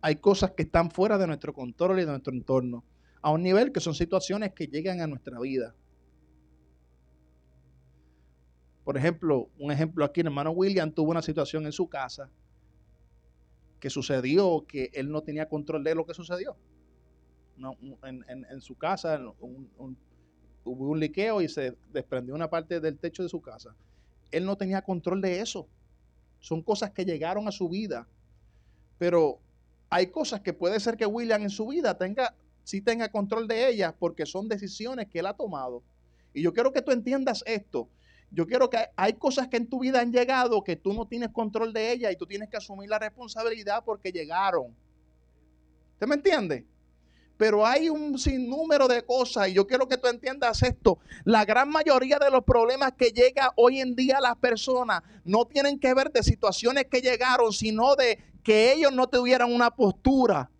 [0.01, 2.85] hay cosas que están fuera de nuestro control y de nuestro entorno,
[3.21, 5.75] a un nivel que son situaciones que llegan a nuestra vida.
[8.85, 12.31] Por ejemplo, un ejemplo aquí, el hermano William tuvo una situación en su casa
[13.81, 16.57] que sucedió que él no tenía control de lo que sucedió.
[18.05, 19.21] en, su casa
[20.65, 23.75] hubo un liqueo y se desprendió una parte del techo de su casa.
[24.31, 25.69] Él no tenía control de eso.
[26.41, 28.09] Son cosas que llegaron a su vida.
[28.99, 29.41] Pero
[29.91, 32.35] hay cosas que puede ser que William en su vida tenga,
[32.65, 35.83] sí tenga control de ellas porque son decisiones que él ha tomado.
[36.35, 37.89] Y yo quiero que tú entiendas esto.
[38.31, 41.31] Yo quiero que hay cosas que en tu vida han llegado que tú no tienes
[41.31, 44.77] control de ellas y tú tienes que asumir la responsabilidad porque llegaron.
[45.95, 46.67] ¿Usted me entiende?
[47.39, 50.99] Pero hay un sinnúmero de cosas y yo quiero que tú entiendas esto.
[51.25, 55.47] La gran mayoría de los problemas que llega hoy en día a las personas no
[55.47, 58.19] tienen que ver de situaciones que llegaron, sino de
[58.49, 60.51] que ellos no tuvieran una postura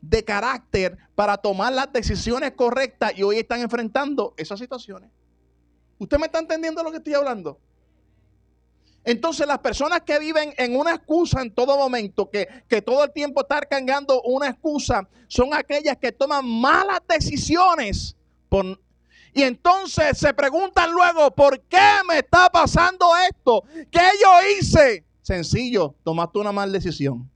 [0.00, 5.10] de carácter para tomar las decisiones correctas y hoy están enfrentando esas situaciones.
[5.98, 7.60] ¿Usted me está entendiendo lo que estoy hablando?
[9.04, 13.42] Entonces las personas que viven en una excusa en todo momento, que, todo el tiempo
[13.42, 18.16] están cargando una excusa, son aquellas que toman malas decisiones.
[19.34, 23.64] y entonces se preguntan luego, ¿por qué me está pasando esto?
[23.90, 25.04] ¿Qué yo hice?
[25.28, 27.30] Sencillo, tomaste una mala decisión.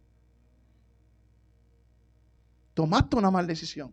[2.73, 3.93] Tomaste una mala decisión.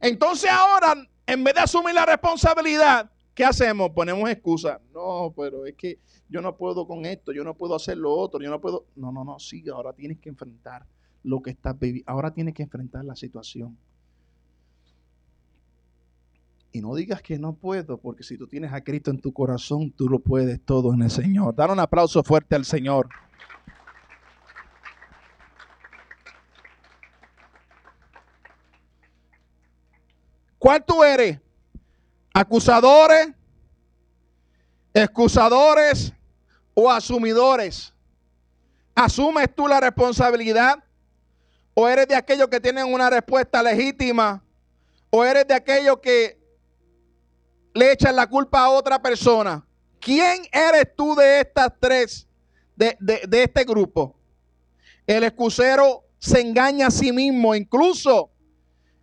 [0.00, 0.94] Entonces ahora
[1.26, 3.90] en vez de asumir la responsabilidad, ¿qué hacemos?
[3.90, 4.80] Ponemos excusa.
[4.94, 5.98] No, pero es que
[6.30, 8.86] yo no puedo con esto, yo no puedo hacer lo otro, yo no puedo.
[8.96, 10.86] No, no, no, sí, ahora tienes que enfrentar
[11.24, 12.10] lo que estás viviendo.
[12.10, 13.76] Ahora tienes que enfrentar la situación.
[16.70, 19.90] Y no digas que no puedo, porque si tú tienes a Cristo en tu corazón,
[19.90, 21.54] tú lo puedes todo en el Señor.
[21.54, 23.08] Dar un aplauso fuerte al Señor.
[30.58, 31.38] ¿Cuál tú eres?
[32.34, 33.28] ¿Acusadores?
[34.92, 36.12] ¿Excusadores?
[36.74, 37.94] ¿O asumidores?
[38.94, 40.84] ¿Asumes tú la responsabilidad?
[41.72, 44.42] ¿O eres de aquellos que tienen una respuesta legítima?
[45.10, 46.38] ¿O eres de aquellos que
[47.78, 49.64] le echan la culpa a otra persona?
[50.00, 52.28] ¿Quién eres tú de estas tres,
[52.76, 54.16] de, de este grupo?
[55.06, 58.30] El excusero se engaña a sí mismo, incluso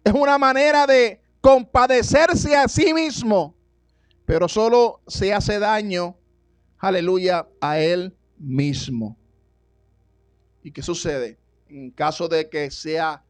[0.03, 3.55] es una manera de compadecerse a sí mismo,
[4.25, 6.15] pero solo se hace daño,
[6.77, 9.17] aleluya, a él mismo.
[10.63, 11.37] ¿Y qué sucede?
[11.67, 13.23] En caso de que sea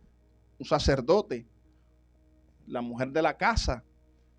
[0.57, 1.45] un sacerdote,
[2.67, 3.83] la mujer de la casa,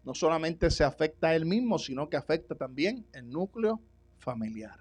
[0.06, 3.80] no solamente se afecta a él mismo, sino que afecta también el núcleo
[4.20, 4.78] familiar.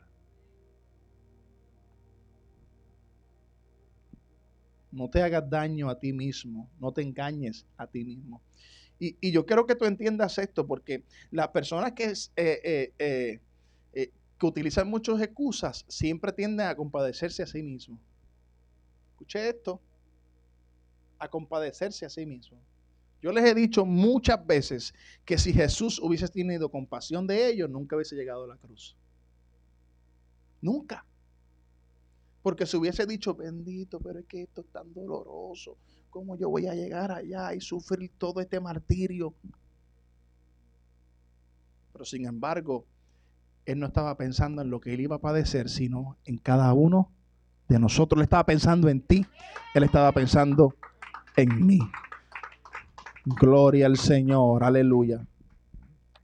[4.92, 8.44] No te hagas daño a ti mismo, no te engañes a ti mismo.
[9.00, 13.40] Y, yo quiero que tú entiendas esto, porque las personas que, eh, eh,
[13.94, 18.00] eh, que utilizan muchas excusas siempre tienden a compadecerse a sí mismos.
[19.14, 19.82] Escuché esto,
[21.18, 22.62] a compadecerse a sí mismos.
[23.26, 24.94] Yo les he dicho muchas veces
[25.26, 28.96] que si Jesús hubiese tenido compasión de ellos, nunca hubiese llegado a la cruz.
[30.62, 31.04] Nunca.
[32.44, 35.76] Porque si hubiese dicho, bendito, pero es que esto es tan doloroso.
[36.12, 39.34] ¿Cómo yo voy a llegar allá y sufrir todo este martirio?
[41.94, 42.86] Pero sin embargo,
[43.66, 47.12] él no estaba pensando en lo que él iba a padecer, sino en cada uno
[47.70, 48.20] de nosotros.
[48.20, 49.26] Él estaba pensando en ti,
[49.74, 50.76] él estaba pensando
[51.36, 51.80] en mí.
[53.26, 55.26] Gloria al Señor, aleluya.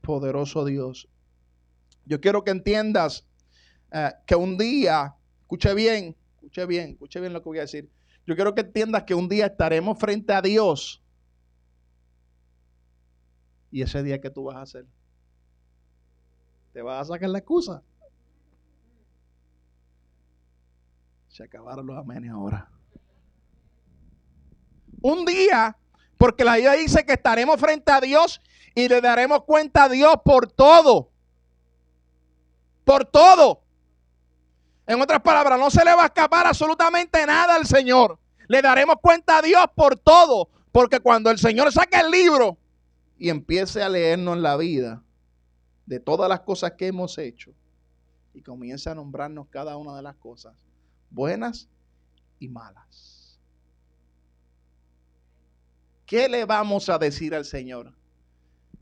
[0.02, 1.08] Poderoso Dios.
[2.06, 3.26] Yo quiero que entiendas
[3.92, 7.90] eh, que un día, escuche bien, escuche bien, escuche bien lo que voy a decir.
[8.24, 11.02] Yo quiero que entiendas que un día estaremos frente a Dios.
[13.72, 14.86] Y ese día, ¿qué tú vas a hacer?
[16.72, 17.82] ¿Te vas a sacar la excusa?
[21.28, 22.70] Se acabaron los amenes ahora.
[25.00, 25.76] Un día,
[26.22, 28.40] porque la Biblia dice que estaremos frente a Dios
[28.76, 31.10] y le daremos cuenta a Dios por todo.
[32.84, 33.60] Por todo.
[34.86, 38.20] En otras palabras, no se le va a escapar absolutamente nada al Señor.
[38.46, 40.48] Le daremos cuenta a Dios por todo.
[40.70, 42.56] Porque cuando el Señor saque el libro
[43.18, 45.02] y empiece a leernos la vida
[45.86, 47.50] de todas las cosas que hemos hecho
[48.32, 50.54] y comience a nombrarnos cada una de las cosas,
[51.10, 51.68] buenas
[52.38, 53.11] y malas.
[56.06, 57.94] ¿Qué le vamos a decir al Señor?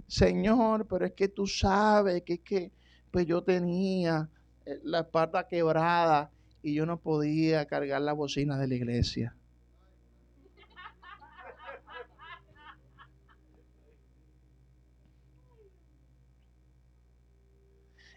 [0.06, 2.72] Señor, pero es que tú sabes que, que
[3.10, 4.28] pues yo tenía
[4.66, 6.30] eh, la espalda quebrada
[6.62, 9.34] y yo no podía cargar la bocina de la iglesia.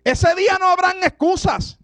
[0.03, 1.77] Ese día no habrán excusas.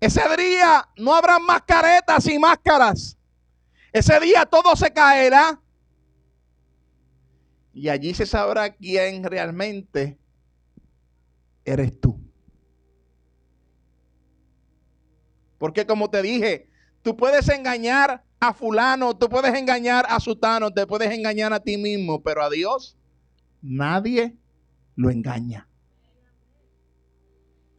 [0.00, 3.16] Ese día no habrán más caretas y máscaras.
[3.92, 5.60] Ese día todo se caerá.
[7.78, 10.18] Y allí se sabrá quién realmente
[11.64, 12.18] eres tú.
[15.58, 16.68] Porque como te dije,
[17.02, 21.76] tú puedes engañar a fulano, tú puedes engañar a sutano, te puedes engañar a ti
[21.76, 22.96] mismo, pero a Dios
[23.62, 24.36] nadie
[24.96, 25.68] lo engaña.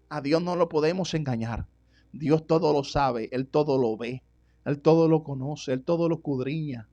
[0.07, 1.67] A Dios no lo podemos engañar.
[2.13, 4.23] Dios todo lo sabe, Él todo lo ve,
[4.63, 6.87] Él todo lo conoce, Él todo lo escudriña.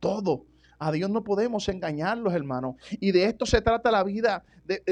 [0.00, 0.46] Todo.
[0.84, 2.74] A Dios no podemos engañarlos, hermanos.
[2.98, 4.44] Y de esto se trata la vida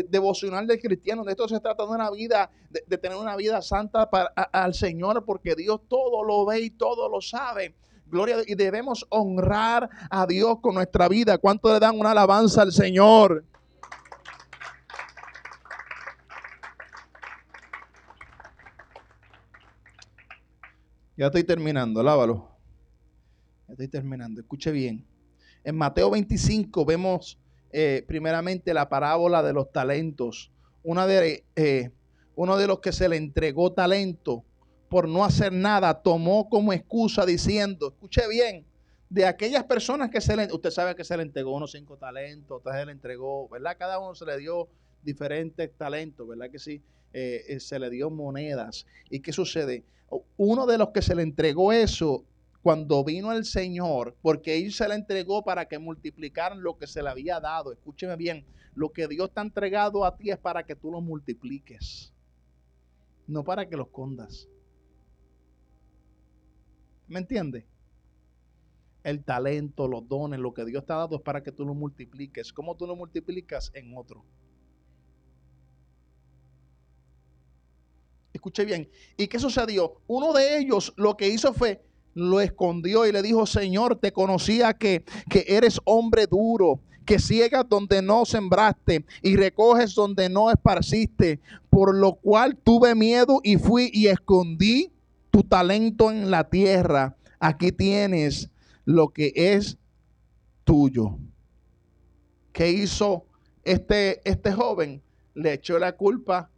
[0.08, 1.24] devocional del cristiano.
[1.24, 5.24] De esto se trata de una vida, de, tener una vida santa para, al Señor,
[5.24, 7.74] porque Dios todo lo ve y todo lo sabe.
[8.06, 11.38] Gloria y debemos honrar a Dios con nuestra vida.
[11.38, 13.44] ¿Cuánto le dan una alabanza al Señor?
[21.16, 22.48] Ya estoy terminando, lávalo.
[23.66, 24.40] Ya estoy terminando.
[24.40, 25.09] Escuche bien.
[25.64, 27.38] En Mateo 25 vemos
[27.72, 30.50] eh, primeramente la parábola de los talentos.
[30.84, 31.90] Eh,
[32.34, 34.44] uno de los que se le entregó talento
[34.88, 38.64] por no hacer nada, tomó como excusa diciendo, escuche bien,
[39.08, 42.58] de aquellas personas que se le, usted sabe que se le entregó unos cinco talentos,
[42.58, 43.76] usted se le entregó, ¿verdad?
[43.78, 44.68] Cada uno se le dio
[45.02, 46.82] diferentes talentos, ¿verdad que sí?
[47.12, 48.86] Eh, se le dio monedas.
[49.08, 49.84] ¿Y qué sucede?
[50.36, 52.24] Uno de los que se le entregó eso
[52.62, 57.02] cuando vino el Señor, porque Él se la entregó para que multiplicaran lo que se
[57.02, 57.72] le había dado.
[57.72, 58.44] Escúcheme bien,
[58.74, 62.12] lo que Dios te ha entregado a ti es para que tú lo multipliques,
[63.26, 64.48] no para que lo escondas.
[67.08, 67.64] ¿Me entiendes?
[69.02, 71.74] El talento, los dones, lo que Dios te ha dado es para que tú lo
[71.74, 72.52] multipliques.
[72.52, 73.70] ¿Cómo tú lo multiplicas?
[73.74, 74.24] En otro.
[78.32, 78.88] Escuche bien.
[79.16, 80.02] ¿Y qué sucedió?
[80.06, 81.82] Uno de ellos lo que hizo fue
[82.14, 87.68] lo escondió y le dijo, Señor, te conocía que, que eres hombre duro, que ciegas
[87.68, 93.90] donde no sembraste y recoges donde no esparciste, por lo cual tuve miedo y fui
[93.92, 94.92] y escondí
[95.30, 97.16] tu talento en la tierra.
[97.38, 98.50] Aquí tienes
[98.84, 99.78] lo que es
[100.64, 101.16] tuyo.
[102.52, 103.24] ¿Qué hizo
[103.64, 105.02] este, este joven?
[105.34, 106.50] Le echó la culpa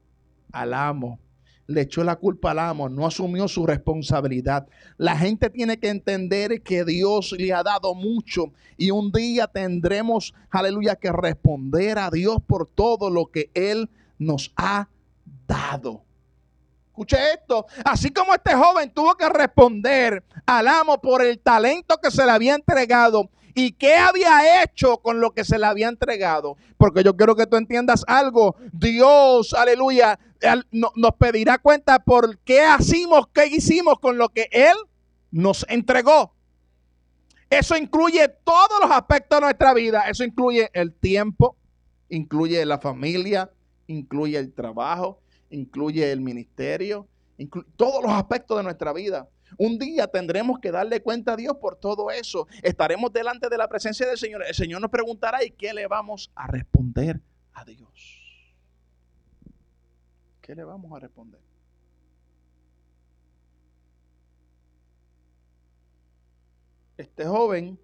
[0.50, 1.18] al amo
[1.66, 4.66] le echó la culpa al amo, no asumió su responsabilidad.
[4.96, 10.34] La gente tiene que entender que Dios le ha dado mucho y un día tendremos,
[10.50, 14.88] aleluya, que responder a Dios por todo lo que Él nos ha
[15.46, 16.02] dado.
[16.88, 22.10] Escuche esto, así como este joven tuvo que responder al amo por el talento que
[22.10, 26.56] se le había entregado, ¿Y qué había hecho con lo que se le había entregado?
[26.78, 28.56] Porque yo quiero que tú entiendas algo.
[28.72, 30.18] Dios, aleluya,
[30.70, 34.74] nos pedirá cuenta por qué hicimos, qué hicimos con lo que Él
[35.30, 36.34] nos entregó.
[37.50, 40.08] Eso incluye todos los aspectos de nuestra vida.
[40.08, 41.56] Eso incluye el tiempo,
[42.08, 43.50] incluye la familia,
[43.86, 45.20] incluye el trabajo,
[45.50, 49.28] incluye el ministerio, incluye todos los aspectos de nuestra vida.
[49.58, 52.46] Un día tendremos que darle cuenta a Dios por todo eso.
[52.62, 54.44] Estaremos delante de la presencia del Señor.
[54.46, 57.20] El Señor nos preguntará, ¿y qué le vamos a responder
[57.52, 58.21] a Dios?
[60.42, 61.40] ¿Qué le vamos a responder?
[66.98, 67.78] Este joven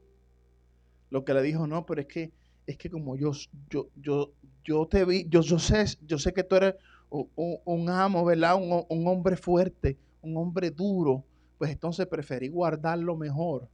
[1.11, 2.33] lo que le dijo, no, pero es que
[2.67, 3.33] es que como yo
[3.71, 4.33] yo yo
[4.65, 6.75] yo te vi, yo, yo sé, yo sé que tú eres
[7.09, 8.57] un, amo, ¿verdad?
[8.57, 11.25] Un, un hombre fuerte, un hombre duro,
[11.57, 13.71] pues entonces preferí guardar lo mejor.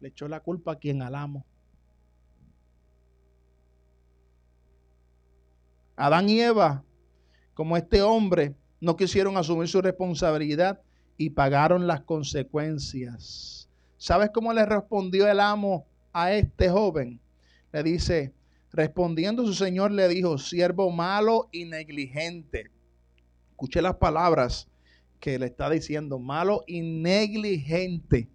[0.00, 1.44] Le echó la culpa a quien alamo.
[5.96, 6.84] Adán y Eva,
[7.54, 10.80] como este hombre, no quisieron asumir su responsabilidad
[11.16, 13.68] y pagaron las consecuencias.
[13.96, 17.20] ¿Sabes cómo le respondió el amo a este joven?
[17.72, 18.34] Le dice,
[18.72, 22.70] respondiendo su señor le dijo, siervo malo y negligente.
[23.50, 24.68] Escuché las palabras
[25.20, 28.28] que le está diciendo, malo y negligente.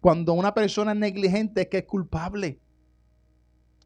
[0.00, 2.58] Cuando una persona es negligente es que es culpable.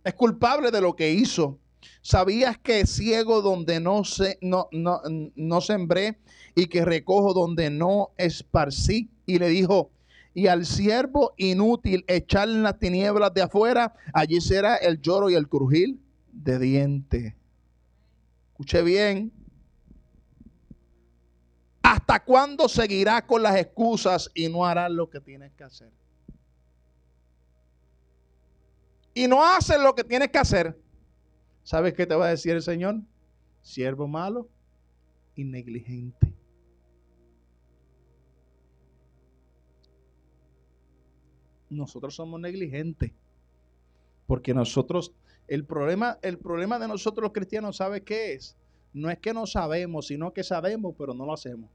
[0.05, 1.59] Es culpable de lo que hizo.
[2.03, 5.01] ¿Sabías que ciego donde no, se, no, no,
[5.35, 6.19] no sembré
[6.55, 9.11] y que recojo donde no esparcí?
[9.27, 9.91] Y le dijo,
[10.35, 15.35] y al siervo inútil echar en las tinieblas de afuera, allí será el lloro y
[15.35, 15.99] el crujir
[16.33, 17.37] de diente.
[18.53, 19.33] Escuche bien,
[21.91, 25.91] ¿Hasta cuándo seguirás con las excusas y no harás lo que tienes que hacer?
[29.13, 30.79] Y no haces lo que tienes que hacer.
[31.63, 33.01] ¿Sabes qué te va a decir el Señor?
[33.63, 34.49] Siervo malo
[35.35, 36.35] y negligente.
[41.69, 43.13] Nosotros somos negligentes.
[44.27, 45.13] Porque nosotros,
[45.49, 48.57] el problema, el problema de nosotros los cristianos, ¿sabe qué es?
[48.93, 51.71] No es que no sabemos, sino que sabemos, pero no lo hacemos.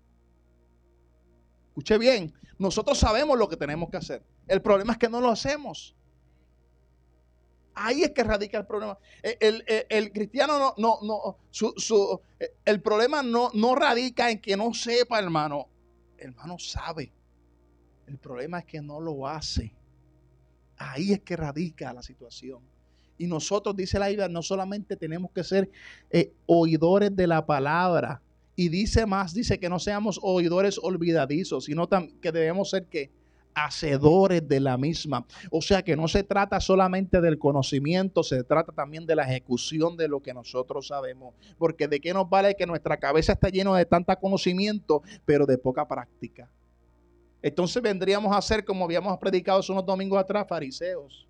[1.70, 4.24] Escuche bien, nosotros sabemos lo que tenemos que hacer.
[4.48, 5.96] El problema es que no lo hacemos.
[7.76, 8.98] Ahí es que radica el problema.
[9.22, 12.22] El, cristiano no, no, no, su,
[12.64, 15.68] el problema no, no radica en que no sepa, hermano.
[16.18, 17.12] Hermano sabe.
[18.08, 19.74] El problema es que no lo hace.
[20.78, 22.62] Ahí es que radica la situación.
[23.18, 25.70] Y nosotros, dice la Biblia, no solamente tenemos que ser
[26.10, 28.22] eh, oidores de la palabra,
[28.56, 31.90] y dice más, dice que no seamos oidores olvidadizos, sino
[32.22, 33.12] que debemos ser que
[33.56, 35.26] hacedores de la misma.
[35.50, 39.98] O sea que no se trata solamente del conocimiento, se trata también de la ejecución
[39.98, 41.34] de lo que nosotros sabemos.
[41.58, 45.58] Porque de qué nos vale que nuestra cabeza está llena de tanta conocimiento, pero de
[45.58, 46.50] poca práctica.
[47.42, 51.28] Entonces vendríamos a ser, como habíamos predicado hace unos domingos atrás, fariseos.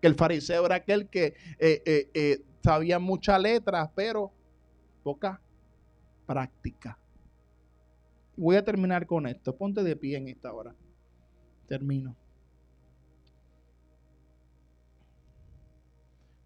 [0.00, 4.30] Que el fariseo era aquel que eh, eh, eh, sabía muchas letras, pero
[5.02, 5.40] poca
[6.26, 6.98] práctica.
[8.36, 9.56] Voy a terminar con esto.
[9.56, 10.74] Ponte de pie en esta hora.
[11.66, 12.14] Termino.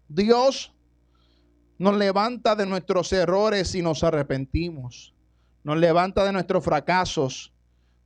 [0.07, 0.73] Dios
[1.77, 5.13] nos levanta de nuestros errores y nos arrepentimos.
[5.63, 7.53] Nos levanta de nuestros fracasos.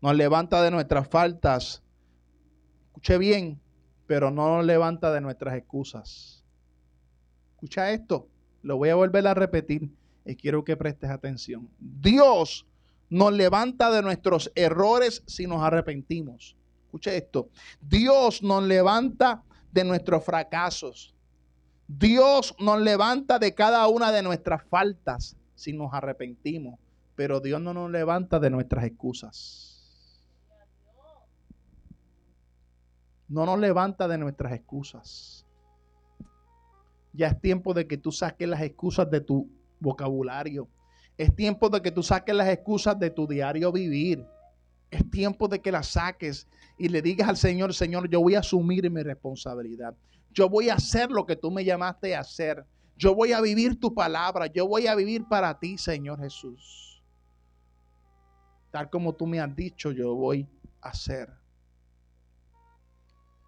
[0.02, 1.82] Nos levanta de nuestras faltas.
[2.88, 3.60] Escuche bien,
[4.08, 6.44] pero no nos levanta de nuestras excusas.
[7.56, 8.30] Escucha esto.
[8.62, 9.90] Lo voy a volver a repetir
[10.26, 11.70] y quiero que prestes atención.
[11.80, 12.66] Dios
[13.10, 16.56] nos levanta de nuestros errores si nos arrepentimos.
[16.96, 17.50] Escuche esto.
[17.82, 21.14] Dios nos levanta de nuestros fracasos.
[21.90, 26.80] Dios nos levanta de cada una de nuestras faltas si nos arrepentimos.
[27.18, 30.24] Pero Dios no nos levanta de nuestras excusas.
[33.28, 35.46] No nos levanta de nuestras excusas.
[37.12, 39.50] Ya es tiempo de que tú saques las excusas de tu
[39.82, 40.70] vocabulario.
[41.18, 44.26] Es tiempo de que tú saques las excusas de tu diario vivir.
[44.92, 48.40] Es tiempo de que las saques y le digas al Señor, Señor, yo voy a
[48.40, 49.96] asumir mi responsabilidad.
[50.34, 52.66] Yo voy a hacer lo que tú me llamaste a hacer.
[52.98, 54.48] Yo voy a vivir tu palabra.
[54.48, 57.02] Yo voy a vivir para ti, Señor Jesús.
[58.72, 60.48] Tal como tú me has dicho, yo voy
[60.82, 61.30] a hacer.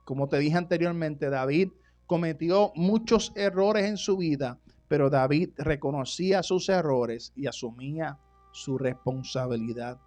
[0.05, 1.71] Como te dije anteriormente, David
[2.05, 4.57] cometió muchos errores en su vida,
[4.87, 8.17] pero David reconocía sus errores y asumía
[8.53, 9.99] su responsabilidad.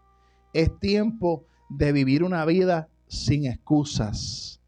[0.54, 4.60] Es tiempo de vivir una vida sin excusas.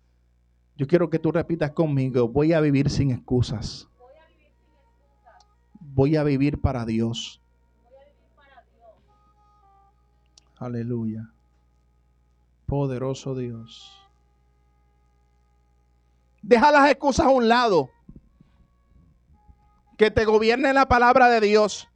[0.76, 3.88] Yo quiero que tú repitas conmigo, voy a vivir sin excusas.
[5.78, 7.40] Voy a vivir para Dios.
[10.58, 11.30] Aleluya.
[12.66, 13.96] Poderoso Dios.
[16.42, 17.90] Deja las excusas a un lado
[19.96, 21.88] que te gobierne la palabra de Dios.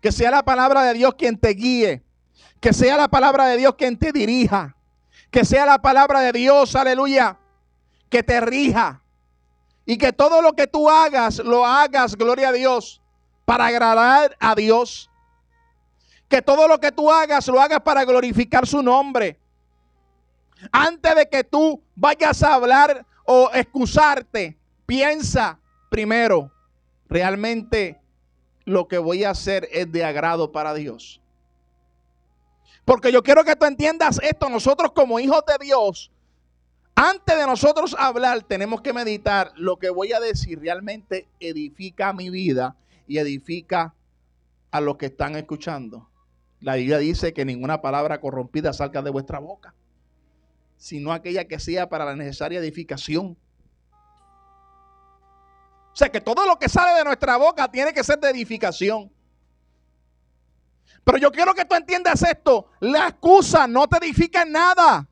[0.00, 2.04] Que sea la palabra de Dios quien te guíe.
[2.60, 4.76] Que sea la palabra de Dios quien te dirija.
[5.30, 7.38] Que sea la palabra de Dios, aleluya,
[8.08, 9.02] que te rija.
[9.86, 13.00] Y que todo lo que tú hagas, lo hagas, gloria a Dios,
[13.44, 15.10] para agradar a Dios.
[16.28, 19.38] Que todo lo que tú hagas, lo hagas para glorificar su nombre.
[20.70, 25.58] Antes de que tú vayas a hablar o excusarte, piensa
[25.88, 26.52] primero,
[27.08, 28.00] realmente
[28.64, 31.20] lo que voy a hacer es de agrado para Dios.
[32.90, 36.10] Porque yo quiero que tú entiendas esto, nosotros como hijos de Dios,
[36.96, 42.30] antes de nosotros hablar, tenemos que meditar lo que voy a decir realmente edifica mi
[42.30, 42.74] vida
[43.06, 43.94] y edifica
[44.72, 46.10] a los que están escuchando.
[46.58, 49.72] La Biblia dice que ninguna palabra corrompida salga de vuestra boca,
[50.76, 53.36] sino aquella que sea para la necesaria edificación
[55.92, 59.12] o sea que todo lo que sale de nuestra boca tiene que ser de edificación.
[61.04, 62.70] Pero yo quiero que tú entiendas esto.
[62.80, 65.08] La excusa no te edifica en nada.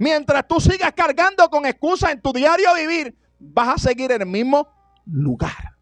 [0.00, 4.28] Mientras tú sigas cargando con excusas en tu diario vivir, vas a seguir en el
[4.28, 4.68] mismo
[5.06, 5.76] lugar.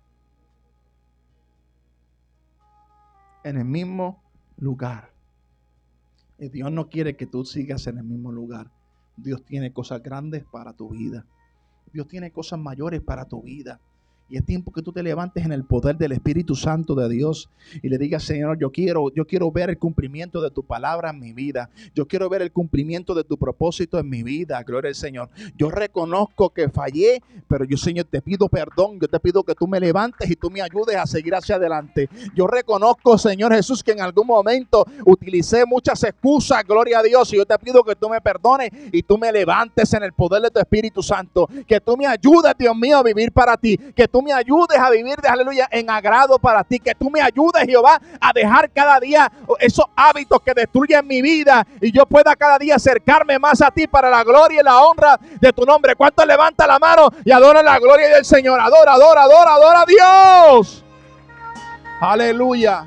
[3.42, 4.22] En el mismo
[4.56, 5.12] lugar.
[6.38, 8.70] Y Dios no quiere que tú sigas en el mismo lugar.
[9.16, 11.24] Dios tiene cosas grandes para tu vida.
[11.92, 13.80] Dios tiene cosas mayores para tu vida.
[14.26, 17.50] Y es tiempo que tú te levantes en el poder del Espíritu Santo de Dios
[17.82, 21.20] y le digas, Señor, yo quiero, yo quiero ver el cumplimiento de tu palabra en
[21.20, 21.68] mi vida.
[21.94, 24.62] Yo quiero ver el cumplimiento de tu propósito en mi vida.
[24.62, 25.28] Gloria al Señor.
[25.58, 28.98] Yo reconozco que fallé, pero yo, Señor, te pido perdón.
[28.98, 32.08] Yo te pido que tú me levantes y tú me ayudes a seguir hacia adelante.
[32.34, 36.64] Yo reconozco, Señor Jesús, que en algún momento utilicé muchas excusas.
[36.64, 37.30] Gloria a Dios.
[37.34, 40.40] Y yo te pido que tú me perdones y tú me levantes en el poder
[40.42, 41.46] de tu Espíritu Santo.
[41.66, 43.76] Que tú me ayudes, Dios mío, a vivir para ti.
[43.76, 46.80] Que tú me ayudes a vivir de aleluya en agrado para ti.
[46.80, 51.64] Que tú me ayudes, Jehová, a dejar cada día esos hábitos que destruyen mi vida
[51.80, 55.20] y yo pueda cada día acercarme más a ti para la gloria y la honra
[55.40, 55.94] de tu nombre.
[55.94, 58.58] ¿Cuánto levanta la mano y adora la gloria del Señor?
[58.58, 60.84] Adora, adora, adora, adora a Dios.
[62.00, 62.86] Aleluya.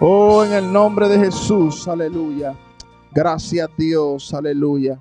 [0.00, 2.54] Oh, en el nombre de Jesús, aleluya.
[3.12, 4.98] Gracias Dios, aleluya.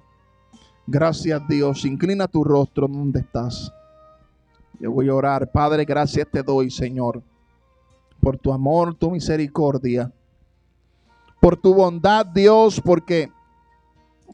[0.91, 1.85] Gracias Dios.
[1.85, 3.71] Inclina tu rostro donde estás.
[4.79, 5.51] Yo voy a orar.
[5.51, 7.21] Padre, gracias te doy, Señor,
[8.19, 10.11] por tu amor, tu misericordia,
[11.39, 13.31] por tu bondad, Dios, porque,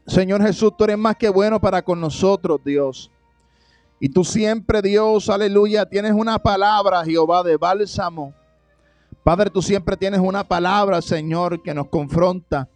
[0.06, 3.10] Señor Jesús, tú eres más que bueno para con nosotros, Dios.
[4.00, 8.32] Y tú siempre, Dios, aleluya, tienes una palabra, Jehová, de bálsamo.
[9.22, 12.66] Padre, tú siempre tienes una palabra, Señor, que nos confronta.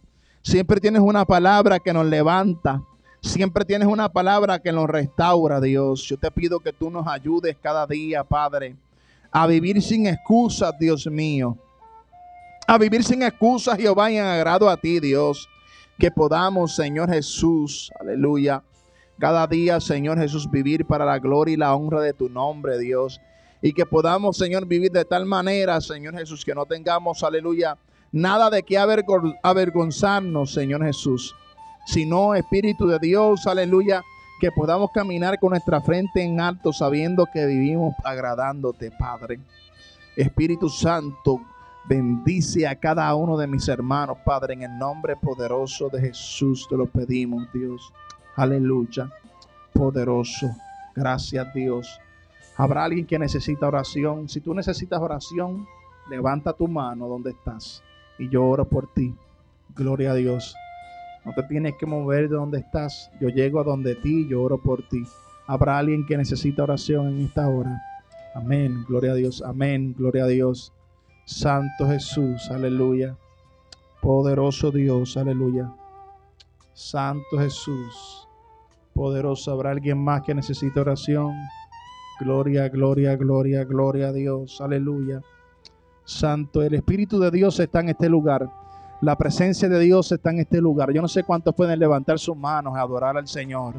[0.43, 2.83] Siempre tienes una palabra que nos levanta.
[3.23, 6.01] Siempre tienes una palabra que nos restaura, Dios.
[6.05, 8.75] Yo te pido que tú nos ayudes cada día, Padre,
[9.31, 11.55] a vivir sin excusas, Dios mío.
[12.65, 15.47] A vivir sin excusas, Jehová, y en agrado a ti, Dios.
[15.99, 18.63] Que podamos, Señor Jesús, aleluya.
[19.19, 23.21] Cada día, Señor Jesús, vivir para la gloria y la honra de tu nombre, Dios.
[23.61, 27.77] Y que podamos, Señor, vivir de tal manera, Señor Jesús, que no tengamos, aleluya,
[28.11, 31.35] nada de qué avergonzarnos, Señor Jesús
[31.85, 34.03] sino Espíritu de Dios, aleluya,
[34.39, 39.39] que podamos caminar con nuestra frente en alto sabiendo que vivimos agradándote, Padre.
[40.15, 41.41] Espíritu Santo,
[41.87, 46.75] bendice a cada uno de mis hermanos, Padre, en el nombre poderoso de Jesús te
[46.75, 47.93] lo pedimos, Dios.
[48.35, 49.11] Aleluya,
[49.73, 50.49] poderoso.
[50.95, 51.99] Gracias, Dios.
[52.57, 54.27] Habrá alguien que necesita oración.
[54.27, 55.67] Si tú necesitas oración,
[56.09, 57.83] levanta tu mano donde estás
[58.19, 59.15] y yo oro por ti.
[59.75, 60.55] Gloria a Dios.
[61.25, 63.11] No te tienes que mover de donde estás.
[63.19, 65.03] Yo llego a donde ti, yo oro por ti.
[65.47, 67.81] Habrá alguien que necesita oración en esta hora.
[68.33, 69.41] Amén, gloria a Dios.
[69.41, 70.73] Amén, gloria a Dios.
[71.25, 73.17] Santo Jesús, aleluya.
[74.01, 75.71] Poderoso Dios, aleluya.
[76.73, 78.27] Santo Jesús,
[78.93, 79.51] poderoso.
[79.51, 81.35] ¿Habrá alguien más que necesita oración?
[82.19, 85.21] Gloria, gloria, gloria, gloria a Dios, aleluya.
[86.03, 88.49] Santo, el Espíritu de Dios está en este lugar.
[89.01, 90.93] La presencia de Dios está en este lugar.
[90.93, 93.73] Yo no sé cuántos pueden levantar sus manos a adorar al Señor.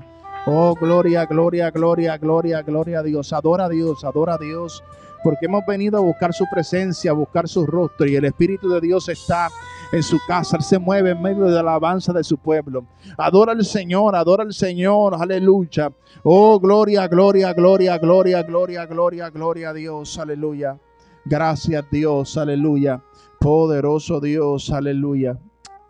[0.46, 3.32] Oh, gloria, gloria, gloria, gloria, gloria a Dios.
[3.32, 4.82] Adora a Dios, adora a Dios.
[5.22, 8.04] Porque hemos venido a buscar su presencia, a buscar su rostro.
[8.04, 9.48] Y el Espíritu de Dios está
[9.92, 10.56] en su casa.
[10.56, 12.84] Él se mueve en medio de la alabanza de su pueblo.
[13.16, 15.14] Adora al Señor, adora al Señor.
[15.14, 15.92] Aleluya.
[16.24, 20.18] Oh, gloria, gloria, gloria, gloria, gloria, gloria, gloria a Dios.
[20.18, 20.76] Aleluya.
[21.24, 22.36] Gracias Dios.
[22.36, 23.00] Aleluya.
[23.43, 25.36] Poderoso Dios, aleluya.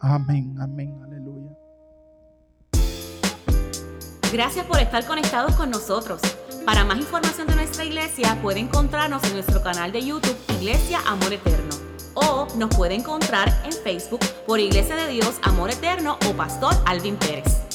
[0.00, 1.50] Amén, amén, aleluya.
[4.32, 6.22] Gracias por estar conectados con nosotros.
[6.64, 11.34] Para más información de nuestra iglesia, puede encontrarnos en nuestro canal de YouTube Iglesia Amor
[11.34, 11.76] Eterno.
[12.14, 17.16] O nos puede encontrar en Facebook por Iglesia de Dios Amor Eterno o Pastor Alvin
[17.16, 17.71] Pérez.